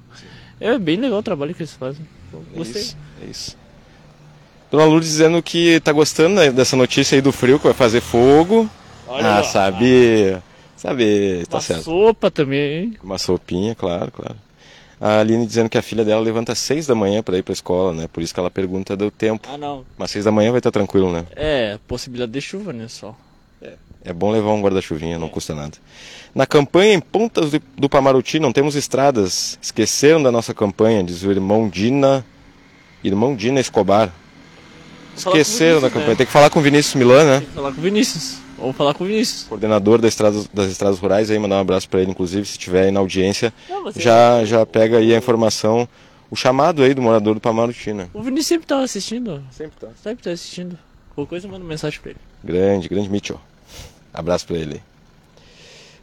É 0.60 0.76
bem 0.78 0.96
legal 0.96 1.18
o 1.20 1.22
trabalho 1.22 1.54
que 1.54 1.62
eles 1.62 1.74
fazem. 1.74 2.04
É 2.52 2.56
Gostei. 2.58 2.82
isso, 2.82 2.96
é 3.22 3.30
isso. 3.30 3.56
Dona 4.76 4.84
Lourdes 4.84 5.08
dizendo 5.08 5.42
que 5.42 5.80
tá 5.80 5.90
gostando 5.90 6.34
né, 6.34 6.50
dessa 6.50 6.76
notícia 6.76 7.16
aí 7.16 7.22
do 7.22 7.32
frio, 7.32 7.58
que 7.58 7.64
vai 7.64 7.72
fazer 7.72 8.02
fogo. 8.02 8.68
Olha 9.08 9.26
ah, 9.26 9.36
lá. 9.36 9.42
sabe. 9.42 10.36
Sabe, 10.76 11.46
tá 11.48 11.56
Uma 11.56 11.62
certo. 11.62 11.84
sopa 11.84 12.30
também, 12.30 12.60
hein? 12.60 12.96
Uma 13.02 13.16
sopinha, 13.16 13.74
claro, 13.74 14.12
claro. 14.12 14.36
A 15.00 15.20
Aline 15.20 15.46
dizendo 15.46 15.70
que 15.70 15.78
a 15.78 15.82
filha 15.82 16.04
dela 16.04 16.20
levanta 16.20 16.52
às 16.52 16.58
seis 16.58 16.86
da 16.86 16.94
manhã 16.94 17.22
para 17.22 17.38
ir 17.38 17.42
pra 17.42 17.54
escola, 17.54 17.94
né? 17.94 18.06
Por 18.06 18.22
isso 18.22 18.34
que 18.34 18.40
ela 18.40 18.50
pergunta 18.50 18.94
do 18.94 19.10
tempo. 19.10 19.48
Ah, 19.50 19.56
não. 19.56 19.82
Mas 19.96 20.10
seis 20.10 20.26
da 20.26 20.30
manhã 20.30 20.50
vai 20.50 20.58
estar 20.58 20.70
tranquilo, 20.70 21.10
né? 21.10 21.24
É, 21.34 21.78
possibilidade 21.88 22.32
de 22.32 22.40
chuva, 22.42 22.70
né? 22.74 22.86
Só. 22.86 23.16
É 24.04 24.12
bom 24.12 24.30
levar 24.30 24.52
um 24.52 24.60
guarda-chuvinha, 24.60 25.18
não 25.18 25.28
custa 25.28 25.54
nada. 25.54 25.72
Na 26.34 26.46
campanha 26.46 26.92
em 26.92 27.00
Pontas 27.00 27.50
do, 27.50 27.62
do 27.78 27.88
Pamaruti 27.88 28.38
não 28.38 28.52
temos 28.52 28.76
estradas. 28.76 29.58
Esqueceram 29.60 30.22
da 30.22 30.30
nossa 30.30 30.52
campanha, 30.52 31.02
diz 31.02 31.22
o 31.22 31.30
irmão 31.30 31.66
Dina. 31.66 32.24
Irmão 33.02 33.34
Dina 33.34 33.58
Escobar. 33.58 34.12
Esqueceram 35.16 35.80
da 35.80 35.88
Vinícius, 35.88 35.92
campanha. 35.92 36.08
né? 36.10 36.14
Tem 36.16 36.26
que 36.26 36.32
falar 36.32 36.50
com 36.50 36.58
o 36.58 36.62
Vinícius 36.62 36.94
Milan, 36.94 37.24
né? 37.24 37.38
Tem 37.38 37.48
que 37.48 37.54
falar 37.54 37.72
com 37.72 37.78
o 37.78 37.82
Vinícius. 37.82 38.36
Vamos 38.58 38.76
falar 38.76 38.94
com 38.94 39.04
o 39.04 39.06
Vinícius. 39.06 39.44
Coordenador 39.44 39.98
das 40.00 40.12
estradas, 40.12 40.48
das 40.52 40.70
estradas 40.70 40.98
rurais 40.98 41.30
aí, 41.30 41.38
mandar 41.38 41.56
um 41.56 41.60
abraço 41.60 41.88
para 41.88 42.00
ele, 42.00 42.10
inclusive, 42.10 42.46
se 42.46 42.52
estiver 42.52 42.84
aí 42.84 42.90
na 42.90 43.00
audiência. 43.00 43.52
Não, 43.68 43.90
Já, 43.94 44.44
já 44.44 44.64
pega 44.64 44.98
aí 44.98 45.14
a 45.14 45.18
informação, 45.18 45.88
o 46.30 46.36
chamado 46.36 46.82
aí 46.82 46.94
do 46.94 47.02
morador 47.02 47.34
do 47.34 47.40
Pamaruti, 47.40 47.92
né? 47.92 48.08
O 48.14 48.22
Vinícius 48.22 48.46
sempre 48.46 48.66
tava 48.66 48.82
assistindo. 48.82 49.42
Sempre 49.50 49.78
tá. 49.80 49.88
Sempre 50.02 50.24
tá 50.24 50.30
assistindo. 50.30 50.78
Qualquer 51.14 51.30
coisa, 51.30 51.48
manda 51.48 51.64
mensagem 51.64 52.00
pra 52.00 52.10
ele. 52.10 52.20
Grande, 52.42 52.88
grande 52.88 53.08
Mitchell. 53.08 53.40
Abraço 54.12 54.46
para 54.46 54.56
ele. 54.56 54.82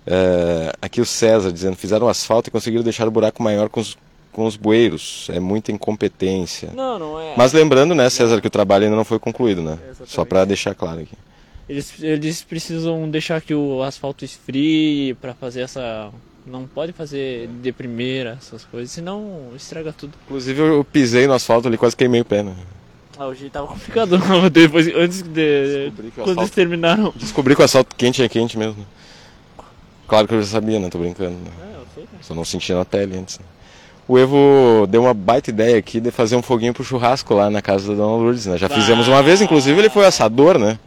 É, 0.06 0.74
aqui 0.82 1.00
o 1.00 1.06
César 1.06 1.52
dizendo, 1.52 1.76
fizeram 1.76 2.08
asfalto 2.10 2.50
e 2.50 2.52
conseguiram 2.52 2.84
deixar 2.84 3.08
o 3.08 3.12
buraco 3.12 3.42
maior 3.42 3.70
com 3.70 3.80
os, 3.80 3.98
com 4.34 4.46
os 4.46 4.58
bueiros. 4.58 5.28
É 5.32 5.40
muita 5.40 5.72
incompetência. 5.72 6.70
Não, 6.74 7.00
não 7.00 7.20
é. 7.20 7.34
Mas 7.38 7.54
lembrando, 7.54 7.96
né, 7.96 8.10
César, 8.10 8.42
que 8.42 8.48
o 8.48 8.50
trabalho 8.50 8.84
ainda 8.86 8.96
não 8.96 9.06
foi 9.06 9.20
concluído, 9.20 9.62
né? 9.62 9.78
Exatamente. 9.88 10.12
Só 10.12 10.26
para 10.26 10.44
deixar 10.44 10.76
claro 10.76 11.00
aqui. 11.02 11.16
Eles, 11.70 11.94
eles 12.04 12.42
precisam 12.44 13.10
deixar 13.10 13.40
que 13.42 13.54
o 13.56 13.82
asfalto 13.84 14.26
esfrie 14.26 15.14
pra 15.22 15.34
fazer 15.34 15.62
essa. 15.62 16.10
Não 16.46 16.68
pode 16.68 16.92
fazer 16.92 17.48
de 17.62 17.72
primeira 17.72 18.38
essas 18.38 18.66
coisas, 18.66 18.92
senão 18.92 19.52
estraga 19.56 19.94
tudo. 19.94 20.14
Inclusive 20.26 20.62
eu 20.62 20.84
pisei 20.84 21.26
no 21.26 21.32
asfalto 21.34 21.70
ali, 21.70 21.78
quase 21.78 21.96
queimei 21.96 22.20
o 22.20 22.26
pé, 22.26 22.44
né? 22.44 22.54
Ah, 23.18 23.28
hoje 23.28 23.50
tava 23.50 23.68
complicado. 23.68 24.18
Depois, 24.52 24.88
antes 24.94 25.22
de. 25.22 25.90
Descobri 25.92 26.12
que 26.12 26.20
o 26.20 26.24
Quando 26.24 26.28
eles 26.28 26.30
asfalto- 26.32 26.54
terminaram. 26.56 27.14
Descobri 27.16 27.56
que 27.56 27.62
o 27.62 27.66
asfalto 27.66 27.96
quente 27.96 28.22
é 28.22 28.28
quente 28.28 28.58
mesmo. 28.58 28.86
Claro 30.06 30.28
que 30.28 30.34
eu 30.34 30.42
já 30.42 30.48
sabia, 30.48 30.80
né? 30.80 30.90
Tô 30.90 30.98
brincando. 30.98 31.32
né? 31.38 31.52
É, 31.62 31.76
eu 31.78 31.86
sei, 31.96 32.04
né? 32.04 32.20
Só 32.22 32.36
não 32.36 32.44
sentia 32.44 32.76
na 32.76 32.84
pele 32.84 33.18
antes. 33.18 33.40
né? 33.40 33.46
O 34.08 34.20
Evo 34.20 34.86
deu 34.90 35.04
uma 35.04 35.14
baita 35.14 35.50
ideia 35.50 35.78
aqui 35.78 36.00
de 36.00 36.12
fazer 36.12 36.36
um 36.36 36.42
foguinho 36.42 36.74
pro 36.74 36.84
churrasco 36.84 37.34
lá 37.34 37.50
na 37.50 37.62
casa 37.62 37.88
da 37.90 37.96
Dona 37.96 38.18
Lourdes, 38.18 38.46
né? 38.46 38.58
Já 38.58 38.68
fizemos 38.68 39.08
uma 39.08 39.24
vez, 39.24 39.42
inclusive 39.42 39.80
ele 39.80 39.90
foi 39.90 40.06
assador, 40.06 40.60
né? 40.60 40.78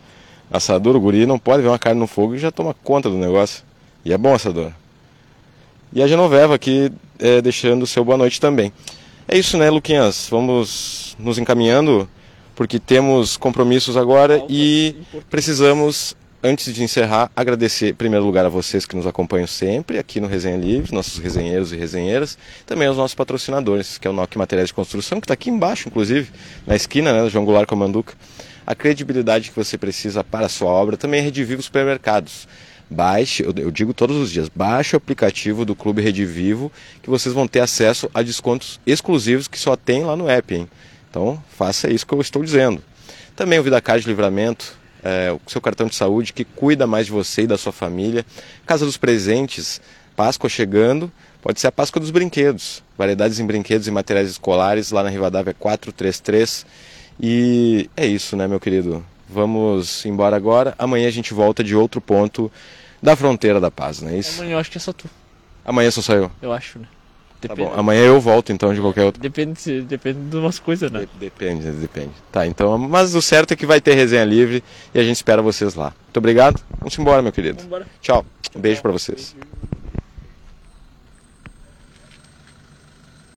Assador, 0.51 0.95
o 0.95 1.01
guri 1.01 1.27
não 1.27 1.39
pode 1.39 1.63
ver 1.63 1.69
uma 1.69 1.79
carne 1.79 1.99
no 1.99 2.07
fogo 2.07 2.35
e 2.35 2.39
já 2.39 2.51
toma 2.51 2.75
conta 2.85 3.09
do 3.09 3.17
negócio. 3.17 3.65
E 4.05 4.13
é 4.13 4.19
bom 4.19 4.35
assador. 4.35 4.71
E 5.93 6.03
a 6.03 6.07
Genoveva 6.07 6.55
aqui 6.55 6.93
é, 7.19 7.41
deixando 7.41 7.83
o 7.85 7.87
seu 7.87 8.05
boa 8.05 8.19
noite 8.19 8.41
também. 8.41 8.73
É 9.27 9.37
isso, 9.37 9.57
né, 9.57 9.71
Luquinhas? 9.71 10.29
Vamos 10.31 11.17
nos 11.19 11.39
encaminhando, 11.39 12.09
porque 12.55 12.79
temos 12.79 13.37
compromissos 13.37 13.97
agora 13.97 14.45
e 14.49 14.95
precisamos, 15.31 16.15
antes 16.47 16.73
de 16.73 16.83
encerrar, 16.83 17.31
agradecer, 17.35 17.89
em 17.89 17.95
primeiro 17.95 18.25
lugar, 18.25 18.47
a 18.47 18.49
vocês 18.49 18.87
que 18.87 18.95
nos 18.95 19.07
acompanham 19.07 19.47
sempre 19.47 19.99
aqui 19.99 20.21
no 20.21 20.29
Resenha 20.29 20.57
Livre, 20.57 20.95
nossos 20.95 21.19
resenheiros 21.19 21.73
e 21.73 21.77
resenheiras, 21.77 22.39
também 22.65 22.87
aos 22.87 22.97
nossos 22.97 23.15
patrocinadores, 23.15 23.99
que 23.99 24.07
é 24.07 24.11
o 24.11 24.13
NOC 24.13 24.39
Materiais 24.39 24.69
de 24.69 24.75
Construção, 24.75 25.21
que 25.21 25.25
está 25.25 25.35
aqui 25.35 25.51
embaixo, 25.51 25.89
inclusive, 25.89 26.31
na 26.67 26.77
esquina, 26.77 27.13
né, 27.13 27.29
João 27.29 27.45
Goulart 27.45 27.69
com 27.69 27.77
a 28.67 28.75
credibilidade 28.75 29.51
que 29.51 29.57
você 29.57 29.77
precisa 29.79 30.25
para 30.25 30.47
a 30.47 30.49
sua 30.49 30.71
obra 30.71 30.97
também 30.97 31.25
é 31.25 31.63
Supermercados. 31.63 32.49
Baixe, 32.89 33.45
eu, 33.45 33.71
digo 33.71 33.93
todos 33.93 34.17
os 34.17 34.31
dias, 34.31 34.49
baixe 34.49 34.95
o 34.95 34.99
aplicativo 34.99 35.65
do 35.65 35.75
Clube 35.75 36.03
Rede 36.03 36.25
Vivo, 36.25 36.71
que 37.03 37.11
vocês 37.11 37.35
vão 37.35 37.49
ter 37.49 37.61
acesso 37.61 38.09
a 38.15 38.23
descontos 38.23 38.81
exclusivos 38.87 39.49
que 39.49 39.59
só 39.59 39.77
tem 39.77 40.05
lá 40.05 40.17
no 40.17 40.29
app, 40.29 40.55
hein? 40.55 40.69
Então, 41.11 41.43
faça 41.57 41.91
isso 41.91 42.07
que 42.07 42.15
eu 42.15 42.21
estou 42.21 42.45
dizendo. 42.45 42.83
Também 43.35 43.59
o 43.59 43.63
VidaCard 43.63 44.03
de 44.03 44.09
Livramento, 44.09 44.77
é, 45.07 45.31
o 45.31 45.41
seu 45.49 45.61
cartão 45.61 45.87
de 45.87 45.95
saúde 45.95 46.33
que 46.33 46.45
cuida 46.45 46.85
mais 46.85 47.07
de 47.07 47.13
você 47.13 47.43
e 47.43 47.47
da 47.47 47.57
sua 47.57 47.73
família. 47.73 48.27
Casa 48.67 48.85
dos 48.85 48.97
Presentes, 48.97 49.81
Páscoa 50.17 50.51
chegando, 50.51 51.13
pode 51.41 51.61
ser 51.61 51.69
a 51.69 51.73
Páscoa 51.73 52.01
dos 52.01 52.11
Brinquedos. 52.11 52.83
Variedades 52.99 53.39
em 53.39 53.47
brinquedos 53.47 53.87
e 53.87 53.91
materiais 53.93 54.29
escolares 54.29 54.91
lá 54.91 55.05
na 55.05 55.09
Rivadavia 55.09 55.55
433. 55.55 56.67
E 57.21 57.89
é 57.97 58.05
isso, 58.05 58.37
né, 58.37 58.49
meu 58.49 58.59
querido? 58.59 59.05
Vamos 59.29 60.05
embora 60.05 60.35
agora. 60.35 60.75
Amanhã 60.77 61.07
a 61.07 61.13
gente 61.13 61.33
volta 61.33 61.63
de 61.63 61.77
outro 61.77 62.01
ponto 62.01 62.51
da 63.01 63.15
fronteira 63.15 63.61
da 63.61 63.71
paz, 63.71 64.03
não 64.03 64.11
é 64.11 64.19
isso? 64.19 64.41
Amanhã 64.41 64.55
eu 64.55 64.59
acho 64.59 64.71
que 64.71 64.79
é 64.79 64.81
só 64.81 64.93
tu. 64.93 65.09
Amanhã 65.65 65.91
só 65.91 66.03
saiu. 66.03 66.31
Eu 66.43 66.53
acho, 66.53 66.81
né? 66.81 66.87
Tá 67.41 67.49
Depende, 67.55 67.71
bom. 67.71 67.75
Amanhã 67.79 68.01
eu 68.03 68.21
volto 68.21 68.53
então 68.53 68.73
de 68.75 68.81
qualquer 68.81 69.05
outro. 69.05 69.21
depende, 69.21 69.83
depende 69.83 70.19
de 70.31 70.37
umas 70.37 70.59
coisas, 70.59 70.91
né? 70.91 71.01
De- 71.01 71.09
Depende, 71.21 71.71
depende. 71.73 72.11
Tá, 72.33 72.47
então, 72.47 72.77
mas 72.79 73.15
o 73.15 73.21
certo 73.23 73.53
é 73.53 73.57
que 73.57 73.67
vai 73.67 73.81
ter 73.81 73.95
resenha 73.95 74.25
livre 74.25 74.65
e 74.95 74.99
a 74.99 75.03
gente 75.03 75.17
espera 75.17 75.43
vocês 75.43 75.75
lá. 75.75 75.93
Muito 76.07 76.17
obrigado. 76.17 76.61
Vamos 76.79 76.99
embora, 76.99 77.21
meu 77.23 77.33
querido. 77.33 77.63
Vambora. 77.63 77.87
Tchau. 78.01 78.25
Um 78.55 78.61
beijo 78.61 78.81
pra 78.83 78.91
vocês. 78.93 79.35
Beijo. 79.39 79.47